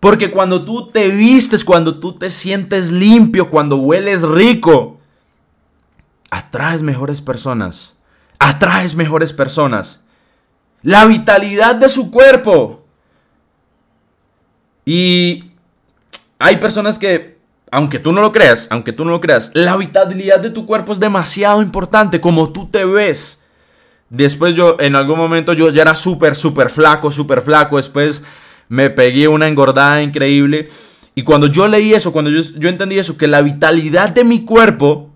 Porque 0.00 0.30
cuando 0.30 0.64
tú 0.64 0.86
te 0.86 1.08
vistes, 1.10 1.64
cuando 1.64 1.98
tú 1.98 2.12
te 2.12 2.30
sientes 2.30 2.92
limpio, 2.92 3.48
cuando 3.50 3.76
hueles 3.76 4.22
rico, 4.22 4.98
atraes 6.30 6.82
mejores 6.82 7.20
personas. 7.20 7.96
Atraes 8.38 8.94
mejores 8.94 9.32
personas. 9.32 10.04
La 10.82 11.04
vitalidad 11.06 11.74
de 11.74 11.88
su 11.88 12.10
cuerpo. 12.10 12.84
Y 14.84 15.50
hay 16.38 16.58
personas 16.58 16.98
que, 16.98 17.38
aunque 17.70 17.98
tú 17.98 18.12
no 18.12 18.20
lo 18.20 18.30
creas, 18.30 18.68
aunque 18.70 18.92
tú 18.92 19.04
no 19.04 19.10
lo 19.10 19.20
creas, 19.20 19.50
la 19.52 19.76
vitalidad 19.76 20.38
de 20.38 20.50
tu 20.50 20.64
cuerpo 20.64 20.92
es 20.92 21.00
demasiado 21.00 21.60
importante, 21.60 22.20
como 22.20 22.52
tú 22.52 22.68
te 22.68 22.84
ves. 22.84 23.42
Después 24.08 24.54
yo, 24.54 24.76
en 24.78 24.94
algún 24.94 25.18
momento 25.18 25.52
yo 25.52 25.68
ya 25.70 25.82
era 25.82 25.94
súper, 25.94 26.36
súper 26.36 26.70
flaco, 26.70 27.10
súper 27.10 27.42
flaco. 27.42 27.76
Después 27.76 28.22
me 28.68 28.90
pegué 28.90 29.28
una 29.28 29.48
engordada 29.48 30.02
increíble. 30.02 30.68
Y 31.14 31.22
cuando 31.22 31.46
yo 31.46 31.66
leí 31.66 31.94
eso, 31.94 32.12
cuando 32.12 32.30
yo, 32.30 32.68
entendí 32.68 32.98
eso, 32.98 33.16
que 33.16 33.26
la 33.26 33.42
vitalidad 33.42 34.10
de 34.10 34.24
mi 34.24 34.44
cuerpo 34.44 35.10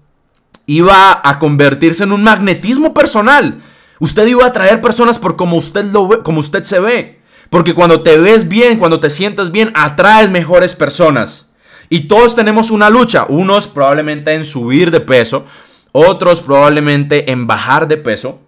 iba 0.66 1.20
a 1.22 1.38
convertirse 1.38 2.04
en 2.04 2.12
un 2.12 2.24
magnetismo 2.24 2.94
personal. 2.94 3.60
Usted 4.00 4.26
iba 4.26 4.44
a 4.44 4.48
atraer 4.48 4.80
personas 4.80 5.18
por 5.18 5.36
como 5.36 5.56
usted, 5.56 5.84
lo 5.92 6.08
ve, 6.08 6.18
como 6.22 6.40
usted 6.40 6.64
se 6.64 6.80
ve. 6.80 7.20
Porque 7.50 7.74
cuando 7.74 8.02
te 8.02 8.18
ves 8.18 8.48
bien, 8.48 8.78
cuando 8.78 8.98
te 8.98 9.10
sientas 9.10 9.52
bien, 9.52 9.70
atraes 9.74 10.30
mejores 10.30 10.74
personas. 10.74 11.50
Y 11.88 12.08
todos 12.08 12.34
tenemos 12.34 12.70
una 12.70 12.88
lucha. 12.88 13.26
Unos 13.28 13.66
probablemente 13.66 14.32
en 14.32 14.44
subir 14.44 14.90
de 14.90 15.00
peso, 15.00 15.44
otros 15.92 16.40
probablemente 16.40 17.30
en 17.30 17.46
bajar 17.46 17.86
de 17.86 17.98
peso. 17.98 18.40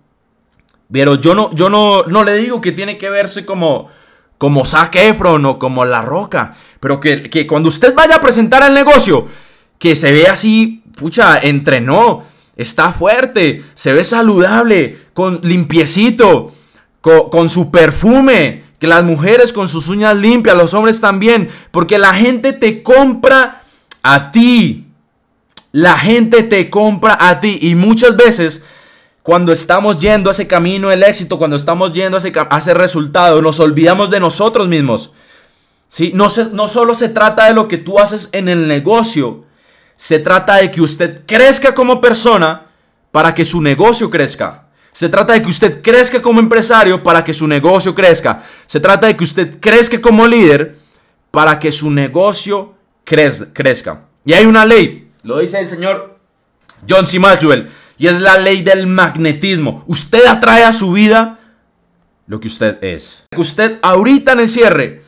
Pero 0.90 1.16
yo 1.16 1.34
no, 1.34 1.54
yo 1.54 1.68
no, 1.68 2.04
no 2.04 2.24
le 2.24 2.36
digo 2.36 2.60
que 2.60 2.72
tiene 2.72 2.98
que 2.98 3.10
verse 3.10 3.44
como, 3.44 3.90
como 4.44 4.66
Zac 4.66 4.94
o 5.22 5.58
como 5.58 5.86
La 5.86 6.02
Roca, 6.02 6.52
pero 6.78 7.00
que, 7.00 7.46
cuando 7.46 7.70
usted 7.70 7.94
vaya 7.94 8.16
a 8.16 8.20
presentar 8.20 8.62
el 8.62 8.74
negocio, 8.74 9.26
que 9.78 9.96
se 9.96 10.12
vea 10.12 10.34
así, 10.34 10.82
pucha, 10.98 11.38
entrenó, 11.38 12.22
está 12.54 12.92
fuerte, 12.92 13.64
se 13.74 13.94
ve 13.94 14.04
saludable, 14.04 14.98
con 15.14 15.40
limpiecito, 15.42 16.52
con, 17.00 17.30
con 17.30 17.48
su 17.48 17.70
perfume, 17.70 18.64
que 18.78 18.86
las 18.86 19.02
mujeres 19.02 19.50
con 19.50 19.66
sus 19.66 19.88
uñas 19.88 20.14
limpias, 20.14 20.58
los 20.58 20.74
hombres 20.74 21.00
también, 21.00 21.48
porque 21.70 21.96
la 21.96 22.12
gente 22.12 22.52
te 22.52 22.82
compra 22.82 23.62
a 24.02 24.30
ti. 24.30 24.88
La 25.72 25.96
gente 25.96 26.42
te 26.42 26.68
compra 26.68 27.16
a 27.18 27.40
ti 27.40 27.60
y 27.62 27.76
muchas 27.76 28.14
veces 28.18 28.62
cuando 29.24 29.52
estamos 29.52 30.00
yendo 30.00 30.28
a 30.28 30.34
ese 30.34 30.46
camino 30.46 30.90
del 30.90 31.02
éxito, 31.02 31.38
cuando 31.38 31.56
estamos 31.56 31.94
yendo 31.94 32.18
a 32.18 32.58
ese, 32.58 32.74
resultado, 32.74 33.40
nos 33.40 33.58
olvidamos 33.58 34.10
de 34.10 34.20
nosotros 34.20 34.68
mismos. 34.68 35.12
¿Sí? 35.88 36.12
No, 36.14 36.28
se, 36.28 36.44
no 36.50 36.68
solo 36.68 36.94
se 36.94 37.08
trata 37.08 37.46
de 37.46 37.54
lo 37.54 37.66
que 37.66 37.78
tú 37.78 37.98
haces 37.98 38.28
en 38.32 38.50
el 38.50 38.68
negocio, 38.68 39.46
se 39.96 40.18
trata 40.18 40.56
de 40.56 40.70
que 40.70 40.82
usted 40.82 41.22
crezca 41.24 41.74
como 41.74 42.02
persona 42.02 42.66
para 43.12 43.34
que 43.34 43.46
su 43.46 43.62
negocio 43.62 44.10
crezca. 44.10 44.66
Se 44.92 45.08
trata 45.08 45.32
de 45.32 45.40
que 45.40 45.48
usted 45.48 45.80
crezca 45.80 46.20
como 46.20 46.38
empresario 46.38 47.02
para 47.02 47.24
que 47.24 47.32
su 47.32 47.48
negocio 47.48 47.94
crezca. 47.94 48.42
Se 48.66 48.78
trata 48.78 49.06
de 49.06 49.16
que 49.16 49.24
usted 49.24 49.58
crezca 49.58 50.02
como 50.02 50.26
líder 50.26 50.76
para 51.30 51.58
que 51.58 51.72
su 51.72 51.90
negocio 51.90 52.74
crezca. 53.04 54.02
Y 54.26 54.34
hay 54.34 54.44
una 54.44 54.66
ley, 54.66 55.10
lo 55.22 55.38
dice 55.38 55.60
el 55.60 55.68
señor 55.68 56.18
John 56.86 57.06
C. 57.06 57.18
Maxwell, 57.18 57.70
y 57.98 58.06
es 58.06 58.20
la 58.20 58.38
ley 58.38 58.62
del 58.62 58.86
magnetismo. 58.86 59.84
Usted 59.86 60.26
atrae 60.26 60.64
a 60.64 60.72
su 60.72 60.92
vida 60.92 61.38
lo 62.26 62.40
que 62.40 62.48
usted 62.48 62.82
es. 62.82 63.24
Que 63.30 63.40
usted 63.40 63.78
ahorita 63.82 64.32
en 64.32 64.40
el 64.40 64.48
cierre, 64.48 65.02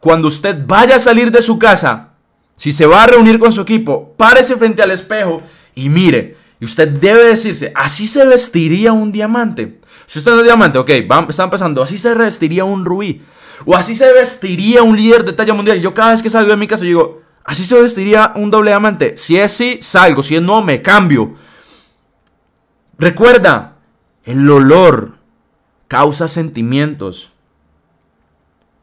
cuando 0.00 0.28
usted 0.28 0.56
vaya 0.66 0.96
a 0.96 1.00
salir 1.00 1.30
de 1.30 1.42
su 1.42 1.58
casa, 1.58 2.10
si 2.56 2.72
se 2.72 2.86
va 2.86 3.04
a 3.04 3.06
reunir 3.06 3.38
con 3.38 3.52
su 3.52 3.62
equipo, 3.62 4.14
párese 4.16 4.56
frente 4.56 4.82
al 4.82 4.90
espejo 4.90 5.42
y 5.74 5.88
mire. 5.88 6.36
Y 6.60 6.66
usted 6.66 6.88
debe 6.88 7.24
decirse, 7.24 7.72
así 7.74 8.06
se 8.06 8.24
vestiría 8.26 8.92
un 8.92 9.12
diamante. 9.12 9.80
Si 10.06 10.18
usted 10.18 10.32
no 10.32 10.38
es 10.38 10.44
diamante, 10.44 10.78
ok, 10.78 10.90
va, 11.10 11.26
está 11.28 11.44
empezando, 11.44 11.82
así 11.82 11.96
se 11.96 12.14
vestiría 12.14 12.64
un 12.64 12.84
rubí. 12.84 13.22
O 13.64 13.74
así 13.74 13.94
se 13.94 14.12
vestiría 14.12 14.82
un 14.82 14.96
líder 14.96 15.24
de 15.24 15.32
talla 15.32 15.54
mundial. 15.54 15.80
Yo 15.80 15.94
cada 15.94 16.10
vez 16.10 16.22
que 16.22 16.30
salgo 16.30 16.50
de 16.50 16.56
mi 16.56 16.66
casa 16.66 16.84
digo, 16.84 17.22
así 17.44 17.64
se 17.64 17.80
vestiría 17.80 18.32
un 18.36 18.50
doble 18.50 18.70
diamante. 18.70 19.16
Si 19.16 19.38
es 19.38 19.52
sí, 19.52 19.78
salgo. 19.80 20.22
Si 20.22 20.36
es 20.36 20.42
no, 20.42 20.62
me 20.62 20.82
cambio. 20.82 21.34
Recuerda, 23.00 23.78
el 24.24 24.48
olor 24.48 25.18
causa 25.88 26.28
sentimientos. 26.28 27.32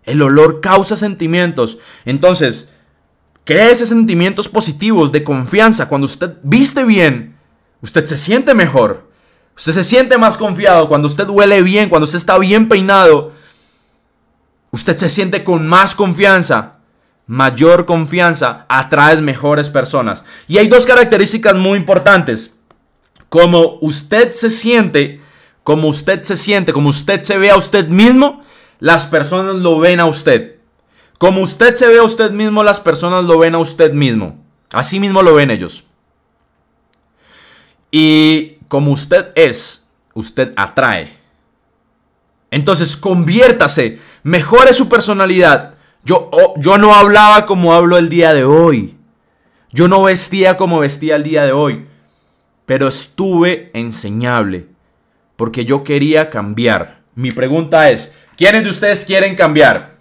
El 0.04 0.22
olor 0.22 0.60
causa 0.60 0.98
sentimientos. 0.98 1.78
Entonces, 2.04 2.70
Crea 3.48 3.72
esos 3.72 3.88
sentimientos 3.88 4.50
positivos 4.50 5.14
de 5.14 5.24
confianza. 5.24 5.88
Cuando 5.88 6.04
usted 6.04 6.34
viste 6.44 6.84
bien, 6.84 7.38
usted 7.80 8.04
se 8.04 8.18
siente 8.18 8.54
mejor. 8.54 9.10
Usted 9.56 9.72
se 9.72 9.86
siente 9.86 10.18
más 10.18 10.38
confiado. 10.38 10.90
Cuando 10.90 11.08
usted 11.08 11.30
huele 11.30 11.64
bien, 11.64 11.88
cuando 11.88 12.04
usted 12.04 12.18
está 12.18 12.38
bien 12.40 12.68
peinado, 12.68 13.32
usted 14.72 14.98
se 14.98 15.08
siente 15.08 15.46
con 15.46 15.66
más 15.66 15.96
confianza. 15.96 16.74
Mayor 17.26 17.86
confianza 17.86 18.66
atrae 18.68 19.22
mejores 19.22 19.70
personas. 19.70 20.26
Y 20.50 20.58
hay 20.58 20.68
dos 20.68 20.86
características 20.86 21.56
muy 21.56 21.78
importantes. 21.80 22.52
Como 23.30 23.78
usted 23.82 24.32
se 24.32 24.50
siente, 24.50 25.22
como 25.63 25.90
usted 25.90 26.24
se 26.24 26.38
siente, 26.38 26.74
como 26.74 26.90
usted 26.90 27.24
se 27.24 27.38
ve 27.38 27.52
a 27.52 27.58
usted 27.58 27.88
mismo, 27.90 28.42
las 28.80 29.06
personas 29.06 29.56
lo 29.56 29.80
ven 29.80 30.00
a 30.00 30.06
usted. 30.06 30.56
Como 31.18 31.42
usted 31.42 31.76
se 31.76 31.88
ve 31.88 31.98
a 31.98 32.04
usted 32.04 32.32
mismo, 32.32 32.63
las 32.63 32.80
personas 32.80 33.26
lo 33.26 33.40
ven 33.40 33.56
a 33.56 33.60
usted 33.60 33.92
mismo. 33.92 34.38
Así 34.72 35.00
mismo 35.00 35.22
lo 35.24 35.36
ven 35.36 35.52
ellos. 35.52 35.86
Y 37.92 38.58
como 38.68 38.92
usted 38.92 39.28
es, 39.36 39.88
usted 40.13 40.54
atrae. 40.56 41.18
Entonces 42.52 42.96
conviértase, 42.96 44.00
mejore 44.24 44.74
su 44.74 44.88
personalidad. 44.88 45.76
Yo, 46.04 46.30
oh, 46.32 46.54
yo 46.58 46.78
no 46.78 46.94
hablaba 46.94 47.46
como 47.46 47.74
hablo 47.74 47.98
el 47.98 48.10
día 48.10 48.34
de 48.34 48.46
hoy. 48.46 48.96
Yo 49.72 49.88
no 49.88 50.04
vestía 50.04 50.56
como 50.56 50.80
vestía 50.80 51.16
el 51.18 51.24
día 51.24 51.44
de 51.44 51.52
hoy. 51.52 51.88
Pero 52.68 52.90
estuve 52.90 53.72
enseñable. 53.74 54.68
Porque 55.38 55.66
yo 55.66 55.84
quería 55.84 56.30
cambiar. 56.30 57.00
Mi 57.16 57.32
pregunta 57.32 57.90
es, 57.90 58.14
¿quiénes 58.36 58.64
de 58.64 58.70
ustedes 58.70 59.06
quieren 59.06 59.36
cambiar? 59.36 59.96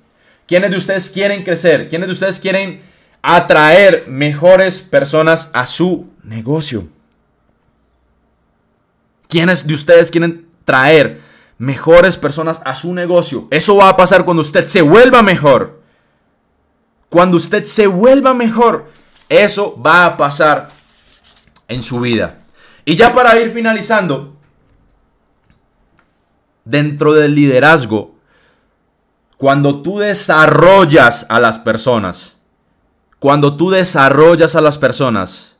¿Quiénes 0.47 0.71
de 0.71 0.77
ustedes 0.77 1.09
quieren 1.09 1.45
crecer? 1.45 1.89
¿Quiénes 1.89 2.09
de 2.09 2.13
ustedes 2.13 2.39
quieren 2.39 2.83
atraer 3.23 4.07
mejores 4.09 4.81
personas 4.83 5.51
a 5.55 5.65
su 5.65 6.11
negocio? 6.23 6.89
¿Quiénes 9.29 9.67
de 9.67 9.75
ustedes 9.75 10.11
quieren 10.11 10.47
traer 10.65 11.21
mejores 11.59 12.17
personas 12.17 12.61
a 12.65 12.75
su 12.75 12.93
negocio? 12.93 13.47
Eso 13.51 13.77
va 13.77 13.91
a 13.91 13.97
pasar 13.97 14.25
cuando 14.25 14.41
usted 14.43 14.67
se 14.67 14.83
vuelva 14.83 15.23
mejor. 15.23 15.83
Cuando 17.11 17.37
usted 17.37 17.65
se 17.65 17.87
vuelva 17.87 18.35
mejor, 18.35 18.91
eso 19.29 19.81
va 19.81 20.05
a 20.05 20.17
pasar 20.17 20.71
en 21.69 21.83
su 21.83 22.01
vida. 22.01 22.46
Y 22.87 22.96
ya 22.96 23.12
para 23.12 23.38
ir 23.38 23.51
finalizando, 23.51 24.37
dentro 26.64 27.14
del 27.14 27.35
liderazgo 27.35 28.16
cuando 29.37 29.83
tú 29.83 29.99
desarrollas 29.99 31.27
a 31.29 31.40
las 31.40 31.59
personas, 31.59 32.37
cuando 33.18 33.57
tú 33.57 33.70
desarrollas 33.70 34.57
a 34.57 34.61
las 34.61 34.79
personas, 34.79 35.57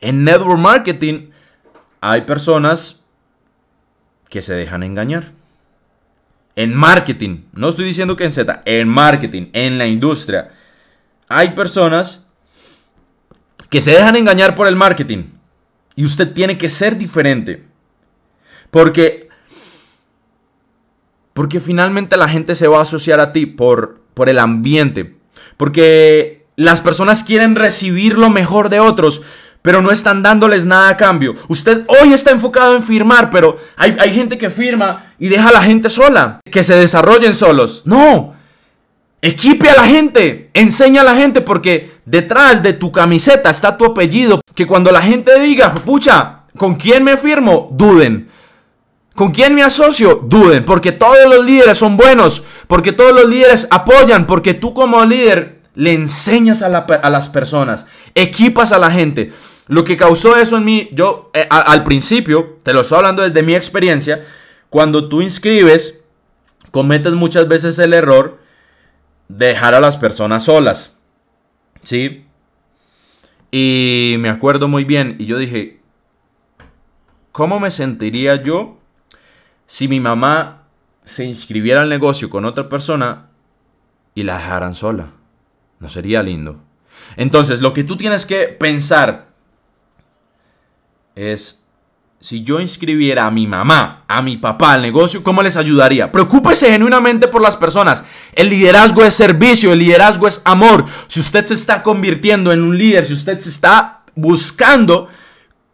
en 0.00 0.24
network 0.24 0.58
marketing 0.58 1.30
hay 2.00 2.22
personas 2.22 3.00
que 4.28 4.42
se 4.42 4.54
dejan 4.54 4.82
engañar. 4.82 5.32
En 6.56 6.74
marketing, 6.74 7.44
no 7.52 7.68
estoy 7.68 7.84
diciendo 7.84 8.16
que 8.16 8.24
en 8.24 8.32
Z, 8.32 8.62
en 8.64 8.88
marketing, 8.88 9.48
en 9.52 9.78
la 9.78 9.86
industria, 9.86 10.52
hay 11.28 11.50
personas 11.50 12.22
que 13.70 13.80
se 13.80 13.92
dejan 13.92 14.16
engañar 14.16 14.54
por 14.54 14.66
el 14.66 14.76
marketing. 14.76 15.33
Y 15.96 16.04
usted 16.04 16.32
tiene 16.32 16.58
que 16.58 16.70
ser 16.70 16.96
diferente. 16.96 17.64
Porque 18.70 19.24
porque 21.34 21.60
finalmente 21.60 22.16
la 22.16 22.28
gente 22.28 22.54
se 22.54 22.68
va 22.68 22.78
a 22.78 22.82
asociar 22.82 23.20
a 23.20 23.32
ti 23.32 23.44
por, 23.44 24.00
por 24.14 24.28
el 24.28 24.38
ambiente. 24.38 25.16
Porque 25.56 26.46
las 26.56 26.80
personas 26.80 27.22
quieren 27.24 27.56
recibir 27.56 28.16
lo 28.16 28.30
mejor 28.30 28.68
de 28.68 28.78
otros, 28.80 29.20
pero 29.60 29.82
no 29.82 29.90
están 29.90 30.22
dándoles 30.22 30.64
nada 30.64 30.90
a 30.90 30.96
cambio. 30.96 31.34
Usted 31.48 31.84
hoy 31.88 32.12
está 32.12 32.30
enfocado 32.30 32.76
en 32.76 32.84
firmar, 32.84 33.30
pero 33.30 33.58
hay, 33.76 33.96
hay, 33.98 34.14
gente 34.14 34.38
que 34.38 34.48
firma 34.48 35.06
y 35.18 35.28
deja 35.28 35.48
a 35.48 35.52
la 35.52 35.62
gente 35.62 35.90
sola, 35.90 36.40
que 36.48 36.62
se 36.62 36.76
desarrollen 36.76 37.34
solos. 37.34 37.82
No, 37.84 38.33
equipe 39.24 39.70
a 39.70 39.76
la 39.76 39.86
gente, 39.86 40.50
enseña 40.52 41.00
a 41.00 41.04
la 41.04 41.16
gente, 41.16 41.40
porque 41.40 41.92
detrás 42.04 42.62
de 42.62 42.74
tu 42.74 42.92
camiseta 42.92 43.48
está 43.48 43.78
tu 43.78 43.86
apellido, 43.86 44.42
que 44.54 44.66
cuando 44.66 44.92
la 44.92 45.00
gente 45.00 45.40
diga, 45.40 45.74
pucha, 45.74 46.42
¿con 46.58 46.74
quién 46.74 47.02
me 47.02 47.16
firmo? 47.16 47.70
Duden. 47.72 48.28
¿Con 49.14 49.30
quién 49.30 49.54
me 49.54 49.62
asocio? 49.62 50.20
Duden, 50.24 50.66
porque 50.66 50.92
todos 50.92 51.26
los 51.26 51.42
líderes 51.42 51.78
son 51.78 51.96
buenos, 51.96 52.42
porque 52.66 52.92
todos 52.92 53.14
los 53.14 53.26
líderes 53.26 53.66
apoyan, 53.70 54.26
porque 54.26 54.52
tú 54.52 54.74
como 54.74 55.02
líder 55.06 55.60
le 55.74 55.94
enseñas 55.94 56.60
a, 56.60 56.68
las 56.68 57.28
personas, 57.30 57.86
equipas 58.14 58.72
a 58.72 58.78
la 58.78 58.90
gente. 58.90 59.32
Lo 59.68 59.84
que 59.84 59.96
causó 59.96 60.36
eso 60.36 60.58
en 60.58 60.64
mí, 60.66 60.90
yo 60.92 61.30
eh, 61.32 61.46
al 61.48 61.82
principio, 61.84 62.58
te 62.62 62.74
lo 62.74 62.82
estoy 62.82 62.98
hablando 62.98 63.22
desde 63.22 63.42
mi 63.42 63.54
experiencia, 63.54 64.22
cuando 64.68 65.08
tú 65.08 65.22
inscribes, 65.22 66.00
cometes 66.70 67.14
muchas 67.14 67.48
veces 67.48 67.78
el 67.78 67.94
error 67.94 68.43
dejar 69.28 69.74
a 69.74 69.80
las 69.80 69.96
personas 69.96 70.44
solas. 70.44 70.96
¿Sí? 71.82 72.24
Y 73.50 74.16
me 74.18 74.28
acuerdo 74.28 74.68
muy 74.68 74.84
bien, 74.84 75.16
y 75.18 75.26
yo 75.26 75.38
dije, 75.38 75.80
¿cómo 77.30 77.60
me 77.60 77.70
sentiría 77.70 78.42
yo 78.42 78.78
si 79.66 79.88
mi 79.88 80.00
mamá 80.00 80.64
se 81.04 81.24
inscribiera 81.24 81.82
al 81.82 81.88
negocio 81.88 82.30
con 82.30 82.44
otra 82.44 82.68
persona 82.68 83.28
y 84.14 84.22
la 84.22 84.36
dejaran 84.36 84.74
sola. 84.74 85.10
No 85.80 85.88
sería 85.88 86.22
lindo. 86.22 86.60
Entonces, 87.16 87.60
lo 87.60 87.72
que 87.72 87.84
tú 87.84 87.96
tienes 87.96 88.26
que 88.26 88.46
pensar 88.48 89.28
es, 91.14 91.63
si 92.24 92.42
yo 92.42 92.58
inscribiera 92.58 93.26
a 93.26 93.30
mi 93.30 93.46
mamá, 93.46 94.04
a 94.08 94.22
mi 94.22 94.38
papá 94.38 94.72
al 94.72 94.80
negocio, 94.80 95.22
¿cómo 95.22 95.42
les 95.42 95.58
ayudaría? 95.58 96.10
Preocúpese 96.10 96.70
genuinamente 96.70 97.28
por 97.28 97.42
las 97.42 97.54
personas. 97.54 98.02
El 98.32 98.48
liderazgo 98.48 99.04
es 99.04 99.12
servicio, 99.12 99.74
el 99.74 99.80
liderazgo 99.80 100.26
es 100.26 100.40
amor. 100.46 100.86
Si 101.06 101.20
usted 101.20 101.44
se 101.44 101.52
está 101.52 101.82
convirtiendo 101.82 102.50
en 102.50 102.62
un 102.62 102.78
líder, 102.78 103.04
si 103.04 103.12
usted 103.12 103.38
se 103.40 103.50
está 103.50 104.04
buscando 104.14 105.08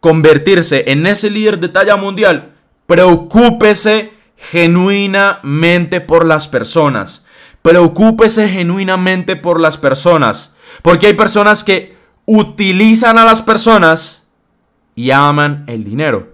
convertirse 0.01 0.83
en 0.87 1.07
ese 1.07 1.29
líder 1.29 1.57
de 1.57 1.69
talla 1.69 1.95
mundial, 1.95 2.51
Preocúpese 2.85 4.11
genuinamente 4.35 6.01
por 6.01 6.25
las 6.25 6.49
personas. 6.49 7.23
Preocúpese 7.61 8.49
genuinamente 8.49 9.37
por 9.37 9.61
las 9.61 9.77
personas. 9.77 10.51
Porque 10.81 11.07
hay 11.07 11.13
personas 11.13 11.63
que 11.63 11.95
utilizan 12.25 13.17
a 13.17 13.23
las 13.23 13.41
personas 13.41 14.23
y 14.93 15.11
aman 15.11 15.63
el 15.67 15.85
dinero. 15.85 16.30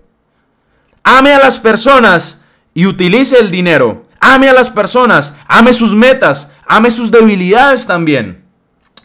Ame 1.09 1.31
a 1.31 1.39
las 1.39 1.57
personas 1.57 2.41
y 2.73 2.85
utilice 2.85 3.39
el 3.39 3.49
dinero. 3.49 4.05
Ame 4.19 4.49
a 4.49 4.53
las 4.53 4.69
personas, 4.69 5.33
ame 5.47 5.71
sus 5.71 5.95
metas, 5.95 6.51
ame 6.67 6.91
sus 6.91 7.09
debilidades 7.11 7.87
también. 7.87 8.43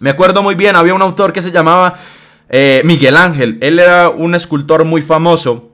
Me 0.00 0.10
acuerdo 0.10 0.42
muy 0.42 0.56
bien, 0.56 0.74
había 0.74 0.94
un 0.94 1.02
autor 1.02 1.32
que 1.32 1.40
se 1.40 1.52
llamaba 1.52 1.94
eh, 2.48 2.82
Miguel 2.84 3.16
Ángel. 3.16 3.56
Él 3.60 3.78
era 3.78 4.08
un 4.08 4.34
escultor 4.34 4.84
muy 4.84 5.00
famoso 5.00 5.70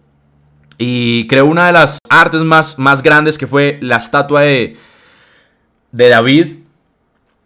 y 0.76 1.26
creó 1.28 1.46
una 1.46 1.68
de 1.68 1.72
las 1.72 1.96
artes 2.10 2.42
más, 2.42 2.78
más 2.78 3.02
grandes 3.02 3.38
que 3.38 3.46
fue 3.46 3.78
la 3.80 3.96
estatua 3.96 4.42
de, 4.42 4.76
de 5.92 6.08
David. 6.10 6.56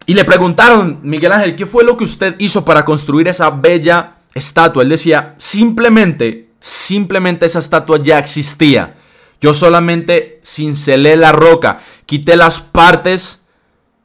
Y 0.07 0.15
le 0.15 0.25
preguntaron, 0.25 0.99
Miguel 1.05 1.31
Ángel, 1.31 1.55
¿qué 1.55 1.67
fue 1.67 1.85
lo 1.85 1.97
que 1.97 2.03
usted 2.03 2.35
hizo 2.41 2.65
para 2.65 2.85
construir 2.85 3.29
esa 3.29 3.49
bella 3.51 4.15
estatua? 4.35 4.83
Él 4.83 4.89
decía, 4.89 5.37
simplemente, 5.39 6.52
simplemente 6.63 7.47
esa 7.47 7.59
estatua 7.59 8.01
ya 8.03 8.19
existía. 8.19 8.95
Yo 9.41 9.55
solamente 9.55 10.41
cincelé 10.45 11.17
la 11.17 11.33
roca, 11.33 11.79
quité 12.07 12.37
las 12.37 12.61
partes 12.61 13.43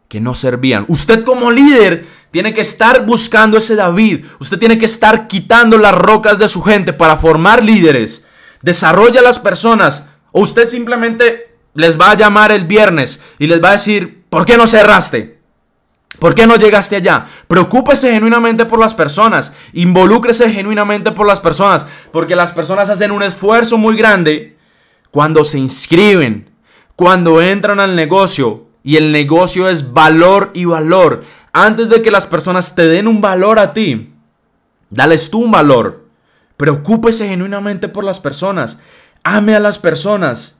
que 0.08 0.20
no 0.20 0.34
servían. 0.34 0.86
Usted 0.88 1.24
como 1.24 1.52
líder 1.52 2.08
tiene 2.32 2.54
que 2.54 2.62
estar 2.62 3.06
buscando 3.06 3.58
ese 3.58 3.76
David. 3.76 4.26
Usted 4.39 4.58
tiene 4.58 4.78
que 4.78 4.86
estar 4.86 5.28
quitando 5.28 5.78
las 5.78 5.93
rocas 5.93 6.39
de 6.39 6.50
su 6.50 6.62
gente 6.62 6.93
para 6.93 7.17
formar 7.17 7.63
líderes. 7.63 8.26
Desarrolla 8.62 9.20
a 9.20 9.24
las 9.24 9.39
personas. 9.39 10.06
O 10.32 10.41
usted 10.41 10.67
simplemente 10.67 11.56
les 11.74 12.00
va 12.00 12.12
a 12.12 12.17
llamar 12.17 12.52
el 12.52 12.65
viernes 12.65 13.20
y 13.38 13.48
les 13.48 13.63
va 13.63 13.70
a 13.70 13.74
decir, 13.74 14.26
¿por 14.30 14.46
qué 14.46 14.58
no 14.58 14.65
cerraste? 14.67 15.37
¿Por 16.19 16.34
qué 16.34 16.47
no 16.47 16.56
llegaste 16.56 16.95
allá? 16.95 17.25
Preocúpese 17.47 18.12
genuinamente 18.12 18.65
por 18.65 18.80
las 18.80 18.93
personas. 18.93 19.53
Involúcrese 19.73 20.49
genuinamente 20.49 21.12
por 21.12 21.27
las 21.27 21.39
personas. 21.39 21.86
Porque 22.12 22.36
las 22.36 22.51
personas 22.51 22.89
hacen 22.89 23.12
un 23.12 23.23
esfuerzo 23.23 23.77
muy 23.77 23.95
grande 23.95 24.58
cuando 25.12 25.45
se 25.45 25.60
inscriben, 25.60 26.49
cuando 26.95 27.41
entran 27.41 27.80
al 27.80 27.95
negocio. 27.95 28.65
Y 28.84 28.95
el 28.97 29.12
negocio 29.12 29.67
es 29.69 29.93
valor 29.93 30.51
y 30.53 30.65
valor 30.65 31.23
antes 31.58 31.89
de 31.89 32.03
que 32.03 32.12
las 32.12 32.27
personas 32.27 32.75
te 32.75 32.88
den 32.88 33.08
un 33.08 33.19
valor 33.19 33.58
a 33.58 33.73
ti, 33.73 34.13
dales 34.91 35.32
tú 35.32 35.39
un 35.39 35.49
valor. 35.49 36.06
Preocúpese 36.56 37.27
genuinamente 37.27 37.89
por 37.89 38.03
las 38.03 38.19
personas. 38.19 38.80
Ame 39.23 39.56
a 39.56 39.60
las 39.60 39.80
personas. 39.80 40.60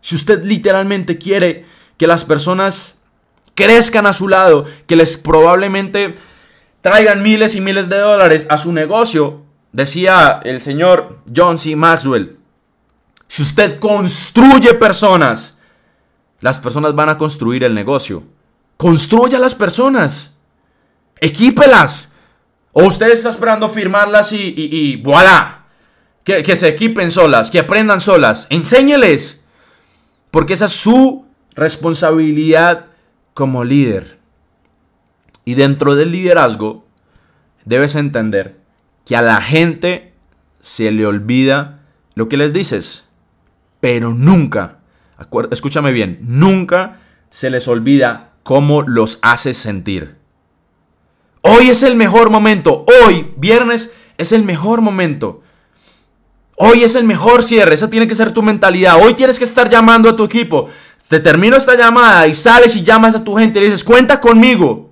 Si 0.00 0.16
usted 0.16 0.42
literalmente 0.42 1.18
quiere 1.18 1.66
que 1.96 2.08
las 2.08 2.24
personas 2.24 2.93
crezcan 3.54 4.06
a 4.06 4.12
su 4.12 4.28
lado, 4.28 4.64
que 4.86 4.96
les 4.96 5.16
probablemente 5.16 6.14
traigan 6.80 7.22
miles 7.22 7.54
y 7.54 7.60
miles 7.60 7.88
de 7.88 7.98
dólares 7.98 8.46
a 8.50 8.58
su 8.58 8.72
negocio, 8.72 9.42
decía 9.72 10.40
el 10.44 10.60
señor 10.60 11.20
John 11.34 11.58
C. 11.58 11.74
Maxwell, 11.76 12.38
si 13.26 13.42
usted 13.42 13.78
construye 13.78 14.74
personas, 14.74 15.56
las 16.40 16.58
personas 16.58 16.94
van 16.94 17.08
a 17.08 17.18
construir 17.18 17.64
el 17.64 17.74
negocio. 17.74 18.22
Construya 18.76 19.38
las 19.38 19.54
personas. 19.54 20.34
Equípelas. 21.20 22.12
O 22.72 22.84
usted 22.84 23.10
está 23.10 23.30
esperando 23.30 23.68
firmarlas 23.68 24.32
y, 24.32 24.54
y, 24.56 24.96
voilà. 24.96 25.64
Que, 26.22 26.42
que, 26.42 26.56
se 26.56 26.68
equipen 26.68 27.10
solas, 27.10 27.50
que 27.50 27.60
aprendan 27.60 28.00
solas. 28.00 28.46
Enséñeles. 28.50 29.40
Porque 30.30 30.52
esa 30.52 30.66
es 30.66 30.72
su 30.72 31.26
responsabilidad 31.54 32.86
como 33.34 33.64
líder. 33.64 34.18
Y 35.44 35.54
dentro 35.54 35.96
del 35.96 36.12
liderazgo, 36.12 36.86
debes 37.64 37.94
entender 37.96 38.56
que 39.04 39.16
a 39.16 39.22
la 39.22 39.42
gente 39.42 40.14
se 40.60 40.90
le 40.90 41.04
olvida 41.04 41.80
lo 42.14 42.28
que 42.28 42.36
les 42.36 42.52
dices. 42.52 43.04
Pero 43.80 44.14
nunca, 44.14 44.78
escúchame 45.50 45.92
bien, 45.92 46.18
nunca 46.22 47.00
se 47.30 47.50
les 47.50 47.68
olvida 47.68 48.30
cómo 48.42 48.82
los 48.82 49.18
haces 49.20 49.56
sentir. 49.56 50.16
Hoy 51.42 51.68
es 51.68 51.82
el 51.82 51.96
mejor 51.96 52.30
momento. 52.30 52.86
Hoy, 53.04 53.32
viernes, 53.36 53.92
es 54.16 54.32
el 54.32 54.44
mejor 54.44 54.80
momento. 54.80 55.42
Hoy 56.56 56.84
es 56.84 56.94
el 56.94 57.04
mejor 57.04 57.42
cierre. 57.42 57.74
Esa 57.74 57.90
tiene 57.90 58.06
que 58.06 58.14
ser 58.14 58.32
tu 58.32 58.42
mentalidad. 58.42 58.96
Hoy 59.02 59.14
tienes 59.14 59.38
que 59.38 59.44
estar 59.44 59.68
llamando 59.68 60.08
a 60.08 60.16
tu 60.16 60.24
equipo. 60.24 60.68
Te 61.14 61.20
termino 61.20 61.56
esta 61.56 61.76
llamada 61.76 62.26
y 62.26 62.34
sales 62.34 62.74
y 62.74 62.82
llamas 62.82 63.14
a 63.14 63.22
tu 63.22 63.36
gente 63.36 63.60
y 63.60 63.62
le 63.62 63.66
dices, 63.68 63.84
cuenta 63.84 64.20
conmigo. 64.20 64.90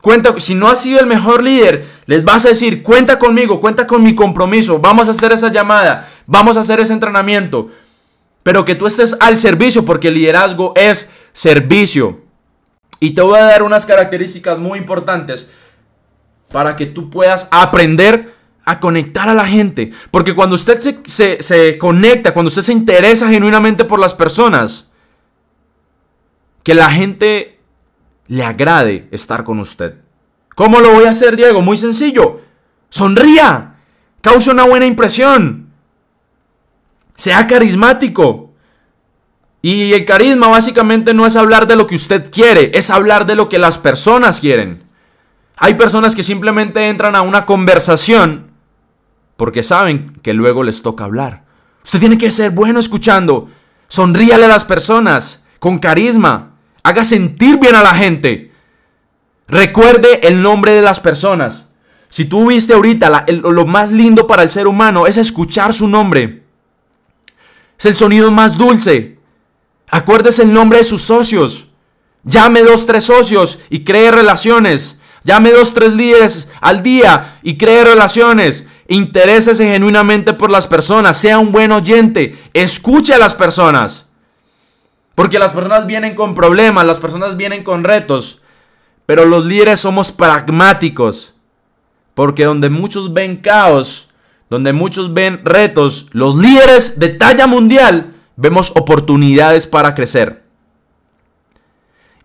Cuenta, 0.00 0.34
si 0.40 0.56
no 0.56 0.66
has 0.66 0.80
sido 0.80 0.98
el 0.98 1.06
mejor 1.06 1.40
líder, 1.40 1.86
les 2.06 2.24
vas 2.24 2.44
a 2.44 2.48
decir, 2.48 2.82
cuenta 2.82 3.20
conmigo, 3.20 3.60
cuenta 3.60 3.86
con 3.86 4.02
mi 4.02 4.12
compromiso. 4.12 4.80
Vamos 4.80 5.06
a 5.06 5.12
hacer 5.12 5.30
esa 5.30 5.52
llamada. 5.52 6.08
Vamos 6.26 6.56
a 6.56 6.62
hacer 6.62 6.80
ese 6.80 6.92
entrenamiento. 6.92 7.70
Pero 8.42 8.64
que 8.64 8.74
tú 8.74 8.88
estés 8.88 9.16
al 9.20 9.38
servicio 9.38 9.84
porque 9.84 10.08
el 10.08 10.14
liderazgo 10.14 10.72
es 10.74 11.08
servicio. 11.32 12.22
Y 12.98 13.12
te 13.12 13.22
voy 13.22 13.38
a 13.38 13.44
dar 13.44 13.62
unas 13.62 13.86
características 13.86 14.58
muy 14.58 14.80
importantes 14.80 15.52
para 16.48 16.74
que 16.74 16.86
tú 16.86 17.08
puedas 17.08 17.46
aprender 17.52 18.34
a 18.64 18.80
conectar 18.80 19.28
a 19.28 19.34
la 19.34 19.46
gente. 19.46 19.92
Porque 20.10 20.34
cuando 20.34 20.56
usted 20.56 20.80
se, 21.06 21.78
conecta, 21.78 22.34
cuando 22.34 22.48
usted 22.48 22.62
se 22.62 22.72
interesa 22.72 23.28
genuinamente 23.28 23.84
por 23.84 24.00
las 24.00 24.12
personas, 24.12 24.88
que 26.62 26.74
la 26.74 26.90
gente 26.90 27.60
le 28.26 28.44
agrade 28.44 29.08
estar 29.10 29.44
con 29.44 29.58
usted. 29.58 29.96
¿Cómo 30.54 30.80
lo 30.80 30.92
voy 30.92 31.04
a 31.06 31.10
hacer, 31.10 31.36
Diego? 31.36 31.62
Muy 31.62 31.76
sencillo. 31.76 32.40
Sonría. 32.88 33.76
Cause 34.20 34.50
una 34.50 34.64
buena 34.64 34.86
impresión. 34.86 35.72
Sea 37.14 37.46
carismático. 37.46 38.52
Y 39.62 39.92
el 39.92 40.04
carisma 40.04 40.48
básicamente 40.48 41.14
no 41.14 41.26
es 41.26 41.36
hablar 41.36 41.66
de 41.66 41.76
lo 41.76 41.86
que 41.86 41.94
usted 41.94 42.30
quiere, 42.30 42.72
es 42.74 42.90
hablar 42.90 43.26
de 43.26 43.36
lo 43.36 43.48
que 43.48 43.60
las 43.60 43.78
personas 43.78 44.40
quieren. 44.40 44.82
Hay 45.56 45.74
personas 45.74 46.16
que 46.16 46.24
simplemente 46.24 46.88
entran 46.88 47.14
a 47.14 47.22
una 47.22 47.46
conversación 47.46 48.50
porque 49.36 49.62
saben 49.62 50.18
que 50.22 50.34
luego 50.34 50.64
les 50.64 50.82
toca 50.82 51.04
hablar. 51.04 51.44
Usted 51.84 52.00
tiene 52.00 52.18
que 52.18 52.30
ser 52.30 52.50
bueno 52.50 52.80
escuchando. 52.80 53.48
Sonríale 53.88 54.44
a 54.44 54.48
las 54.48 54.64
personas 54.64 55.42
con 55.58 55.78
carisma. 55.78 56.51
Haga 56.82 57.04
sentir 57.04 57.58
bien 57.58 57.74
a 57.74 57.82
la 57.82 57.94
gente. 57.94 58.52
Recuerde 59.46 60.26
el 60.26 60.42
nombre 60.42 60.72
de 60.72 60.82
las 60.82 61.00
personas. 61.00 61.68
Si 62.08 62.24
tú 62.24 62.48
viste 62.48 62.74
ahorita 62.74 63.24
lo 63.28 63.66
más 63.66 63.90
lindo 63.90 64.26
para 64.26 64.42
el 64.42 64.50
ser 64.50 64.66
humano 64.66 65.06
es 65.06 65.16
escuchar 65.16 65.72
su 65.72 65.88
nombre. 65.88 66.42
Es 67.78 67.86
el 67.86 67.96
sonido 67.96 68.30
más 68.30 68.58
dulce. 68.58 69.18
Acuérdese 69.88 70.42
el 70.42 70.52
nombre 70.52 70.78
de 70.78 70.84
sus 70.84 71.02
socios. 71.02 71.68
Llame 72.24 72.62
dos, 72.62 72.86
tres 72.86 73.04
socios 73.04 73.60
y 73.68 73.84
cree 73.84 74.10
relaciones. 74.10 75.00
Llame 75.24 75.50
dos, 75.52 75.74
tres 75.74 75.92
líderes 75.92 76.48
al 76.60 76.82
día 76.82 77.38
y 77.42 77.56
cree 77.56 77.84
relaciones. 77.84 78.64
Interésese 78.88 79.64
genuinamente 79.64 80.32
por 80.32 80.50
las 80.50 80.66
personas. 80.66 81.16
Sea 81.16 81.38
un 81.38 81.52
buen 81.52 81.72
oyente. 81.72 82.38
Escuche 82.52 83.14
a 83.14 83.18
las 83.18 83.34
personas. 83.34 84.06
Porque 85.14 85.38
las 85.38 85.52
personas 85.52 85.86
vienen 85.86 86.14
con 86.14 86.34
problemas, 86.34 86.86
las 86.86 86.98
personas 86.98 87.36
vienen 87.36 87.64
con 87.64 87.84
retos. 87.84 88.40
Pero 89.06 89.24
los 89.24 89.44
líderes 89.44 89.80
somos 89.80 90.12
pragmáticos. 90.12 91.34
Porque 92.14 92.44
donde 92.44 92.70
muchos 92.70 93.12
ven 93.12 93.36
caos, 93.36 94.10
donde 94.48 94.72
muchos 94.72 95.14
ven 95.14 95.40
retos, 95.44 96.08
los 96.12 96.36
líderes 96.36 96.98
de 96.98 97.08
talla 97.10 97.46
mundial 97.46 98.14
vemos 98.36 98.70
oportunidades 98.74 99.66
para 99.66 99.94
crecer. 99.94 100.42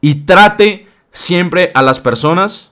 Y 0.02 0.26
trate 0.26 0.88
siempre 1.12 1.71
a 1.73 1.82
las 1.82 2.00
personas 2.00 2.71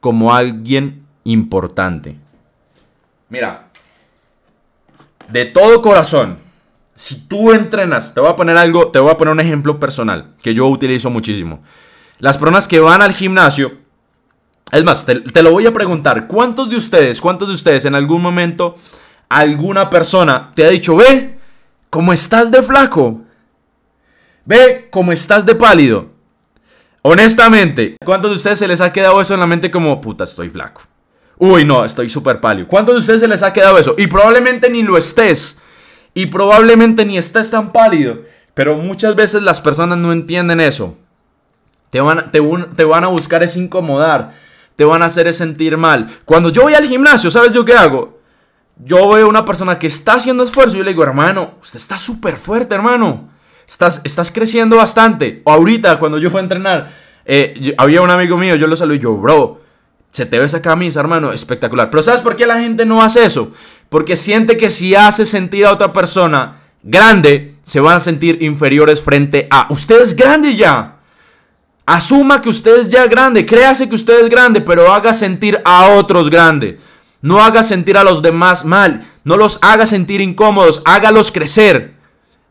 como 0.00 0.34
alguien 0.34 1.06
importante. 1.24 2.16
Mira, 3.28 3.68
de 5.28 5.46
todo 5.46 5.82
corazón, 5.82 6.38
si 6.96 7.16
tú 7.28 7.52
entrenas, 7.52 8.14
te 8.14 8.20
voy 8.20 8.30
a 8.30 8.36
poner 8.36 8.56
algo, 8.56 8.88
te 8.88 8.98
voy 8.98 9.10
a 9.10 9.16
poner 9.16 9.32
un 9.32 9.40
ejemplo 9.40 9.78
personal 9.78 10.34
que 10.42 10.54
yo 10.54 10.66
utilizo 10.66 11.10
muchísimo. 11.10 11.62
Las 12.18 12.38
personas 12.38 12.66
que 12.66 12.80
van 12.80 13.02
al 13.02 13.12
gimnasio, 13.12 13.78
es 14.72 14.82
más, 14.82 15.06
te, 15.06 15.42
lo 15.42 15.52
voy 15.52 15.66
a 15.66 15.72
preguntar, 15.72 16.26
¿cuántos 16.26 16.68
de 16.68 16.76
ustedes, 16.76 17.20
cuántos 17.20 17.48
de 17.48 17.54
ustedes 17.54 17.84
en 17.84 17.94
algún 17.94 18.20
momento 18.20 18.74
alguna 19.28 19.90
persona 19.90 20.52
te 20.54 20.64
ha 20.64 20.68
dicho, 20.70 20.96
ve, 20.96 21.36
¿Cómo 21.90 22.12
estás 22.12 22.50
de 22.50 22.62
flaco? 22.62 23.22
Ve 24.44 24.88
cómo 24.90 25.12
estás 25.12 25.46
de 25.46 25.54
pálido. 25.54 26.10
Honestamente, 27.02 27.96
¿cuántos 28.04 28.32
de 28.32 28.36
ustedes 28.36 28.58
se 28.58 28.68
les 28.68 28.80
ha 28.80 28.92
quedado 28.92 29.20
eso 29.20 29.34
en 29.34 29.40
la 29.40 29.46
mente 29.46 29.70
como, 29.70 30.00
puta, 30.00 30.24
estoy 30.24 30.50
flaco? 30.50 30.82
Uy, 31.38 31.64
no, 31.64 31.84
estoy 31.84 32.08
súper 32.08 32.40
pálido. 32.40 32.68
¿Cuántos 32.68 32.96
de 32.96 33.00
ustedes 33.00 33.20
se 33.20 33.28
les 33.28 33.42
ha 33.42 33.52
quedado 33.52 33.78
eso? 33.78 33.94
Y 33.96 34.08
probablemente 34.08 34.68
ni 34.68 34.82
lo 34.82 34.98
estés. 34.98 35.58
Y 36.16 36.26
probablemente 36.26 37.04
ni 37.04 37.18
estés 37.18 37.50
tan 37.50 37.72
pálido. 37.72 38.22
Pero 38.54 38.76
muchas 38.76 39.14
veces 39.14 39.42
las 39.42 39.60
personas 39.60 39.98
no 39.98 40.12
entienden 40.12 40.60
eso. 40.60 40.96
Te 41.90 42.00
van, 42.00 42.32
te, 42.32 42.84
van 42.84 43.04
a 43.04 43.08
buscar 43.08 43.42
es 43.42 43.54
incomodar. 43.54 44.32
Te 44.76 44.84
van 44.86 45.02
a 45.02 45.06
hacer 45.06 45.32
sentir 45.34 45.76
mal. 45.76 46.06
Cuando 46.24 46.48
yo 46.48 46.62
voy 46.62 46.72
al 46.72 46.88
gimnasio, 46.88 47.30
¿sabes 47.30 47.52
yo 47.52 47.66
qué 47.66 47.74
hago? 47.74 48.16
yo 48.82 49.08
veo 49.10 49.28
una 49.28 49.44
persona 49.44 49.78
que 49.78 49.86
está 49.86 50.14
haciendo 50.14 50.44
esfuerzo 50.44 50.74
y 50.74 50.78
yo 50.78 50.84
le 50.84 50.90
digo, 50.90 51.02
hermano, 51.02 51.54
usted 51.60 51.78
está 51.78 51.98
súper 51.98 52.36
fuerte, 52.36 52.74
hermano. 52.74 53.28
Estás, 53.68 54.00
estás 54.04 54.30
creciendo 54.30 54.76
bastante. 54.76 55.42
O 55.44 55.52
ahorita, 55.52 55.98
cuando 55.98 56.18
yo 56.18 56.30
fui 56.30 56.38
a 56.38 56.42
entrenar, 56.42 56.90
eh, 57.24 57.74
había 57.78 58.02
un 58.02 58.10
amigo 58.10 58.36
mío, 58.36 58.54
yo 58.56 58.66
lo 58.66 58.76
saludo 58.76 58.96
y 58.96 59.00
yo, 59.00 59.16
bro, 59.16 59.60
se 60.16 60.24
te 60.24 60.38
ve 60.38 60.46
esa 60.46 60.62
camisa, 60.62 60.98
hermano, 60.98 61.30
espectacular. 61.30 61.90
Pero 61.90 62.02
¿sabes 62.02 62.22
por 62.22 62.36
qué 62.36 62.46
la 62.46 62.58
gente 62.58 62.86
no 62.86 63.02
hace 63.02 63.26
eso? 63.26 63.52
Porque 63.90 64.16
siente 64.16 64.56
que 64.56 64.70
si 64.70 64.94
hace 64.94 65.26
sentir 65.26 65.66
a 65.66 65.72
otra 65.74 65.92
persona 65.92 66.62
grande, 66.82 67.56
se 67.62 67.80
van 67.80 67.98
a 67.98 68.00
sentir 68.00 68.42
inferiores 68.42 69.02
frente 69.02 69.46
a... 69.50 69.66
Usted 69.68 70.00
es 70.00 70.16
grande 70.16 70.56
ya. 70.56 70.96
Asuma 71.84 72.40
que 72.40 72.48
usted 72.48 72.78
es 72.78 72.88
ya 72.88 73.06
grande, 73.06 73.44
créase 73.44 73.90
que 73.90 73.94
usted 73.94 74.24
es 74.24 74.30
grande, 74.30 74.62
pero 74.62 74.90
haga 74.90 75.12
sentir 75.12 75.60
a 75.66 75.88
otros 75.88 76.30
grande. 76.30 76.80
No 77.20 77.44
haga 77.44 77.62
sentir 77.62 77.98
a 77.98 78.02
los 78.02 78.22
demás 78.22 78.64
mal, 78.64 79.06
no 79.22 79.36
los 79.36 79.58
haga 79.60 79.84
sentir 79.84 80.22
incómodos, 80.22 80.80
hágalos 80.86 81.30
crecer, 81.30 81.92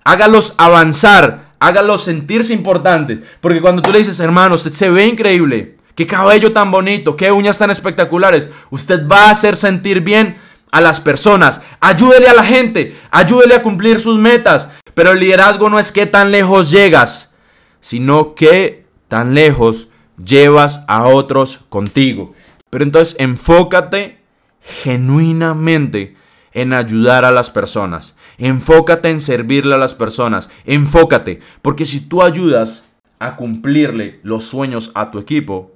hágalos 0.03 0.53
avanzar, 0.59 1.53
hágalos 1.57 2.03
sentirse 2.03 2.53
importantes. 2.53 3.21
Porque 3.41 3.59
cuando 3.59 3.81
tú 3.81 3.91
le 3.91 3.97
dices, 3.97 4.19
hermano, 4.19 4.53
usted 4.53 4.71
se 4.71 4.91
ve 4.91 5.07
increíble, 5.07 5.74
qué 5.95 6.05
cabello 6.05 6.53
tan 6.53 6.71
bonito, 6.71 7.15
qué 7.15 7.31
uñas 7.31 7.57
tan 7.57 7.71
espectaculares, 7.71 8.49
usted 8.69 9.07
va 9.07 9.27
a 9.27 9.31
hacer 9.31 9.55
sentir 9.55 10.01
bien 10.01 10.37
a 10.71 10.81
las 10.81 10.99
personas, 10.99 11.61
ayúdele 11.79 12.27
a 12.27 12.33
la 12.33 12.43
gente, 12.43 12.97
ayúdele 13.09 13.55
a 13.55 13.63
cumplir 13.63 13.99
sus 13.99 14.19
metas. 14.19 14.69
Pero 14.93 15.11
el 15.11 15.19
liderazgo 15.19 15.69
no 15.69 15.77
es 15.77 15.91
qué 15.91 16.05
tan 16.05 16.31
lejos 16.31 16.71
llegas, 16.71 17.33
sino 17.81 18.33
qué 18.33 18.85
tan 19.07 19.33
lejos 19.33 19.89
llevas 20.17 20.83
a 20.87 21.03
otros 21.07 21.59
contigo. 21.69 22.33
Pero 22.69 22.83
entonces 22.83 23.15
enfócate 23.19 24.19
genuinamente 24.61 26.15
en 26.53 26.73
ayudar 26.73 27.25
a 27.25 27.31
las 27.31 27.49
personas. 27.49 28.15
Enfócate 28.37 29.11
en 29.11 29.21
servirle 29.21 29.75
a 29.75 29.77
las 29.77 29.93
personas. 29.93 30.49
Enfócate, 30.65 31.41
porque 31.61 31.85
si 31.85 31.99
tú 31.99 32.23
ayudas 32.23 32.85
a 33.19 33.35
cumplirle 33.35 34.19
los 34.23 34.45
sueños 34.45 34.91
a 34.95 35.11
tu 35.11 35.19
equipo, 35.19 35.74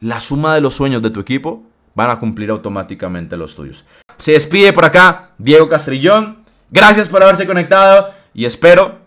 la 0.00 0.20
suma 0.20 0.54
de 0.54 0.60
los 0.60 0.74
sueños 0.74 1.02
de 1.02 1.10
tu 1.10 1.20
equipo 1.20 1.62
van 1.94 2.10
a 2.10 2.18
cumplir 2.18 2.50
automáticamente 2.50 3.36
los 3.36 3.56
tuyos. 3.56 3.84
Se 4.16 4.32
despide 4.32 4.72
por 4.72 4.84
acá 4.84 5.30
Diego 5.38 5.68
Castrillón. 5.68 6.44
Gracias 6.70 7.08
por 7.08 7.22
haberse 7.22 7.46
conectado 7.46 8.10
y 8.34 8.44
espero 8.44 8.98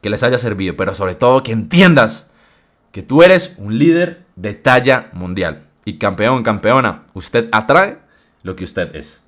que 0.00 0.10
les 0.10 0.22
haya 0.22 0.38
servido, 0.38 0.76
pero 0.76 0.94
sobre 0.94 1.14
todo 1.14 1.42
que 1.42 1.52
entiendas 1.52 2.28
que 2.92 3.02
tú 3.02 3.22
eres 3.22 3.54
un 3.58 3.78
líder 3.78 4.24
de 4.36 4.54
talla 4.54 5.08
mundial. 5.12 5.64
Y 5.84 5.98
campeón, 5.98 6.42
campeona, 6.42 7.04
usted 7.14 7.48
atrae 7.52 7.98
lo 8.42 8.56
que 8.56 8.64
usted 8.64 8.94
es. 8.94 9.20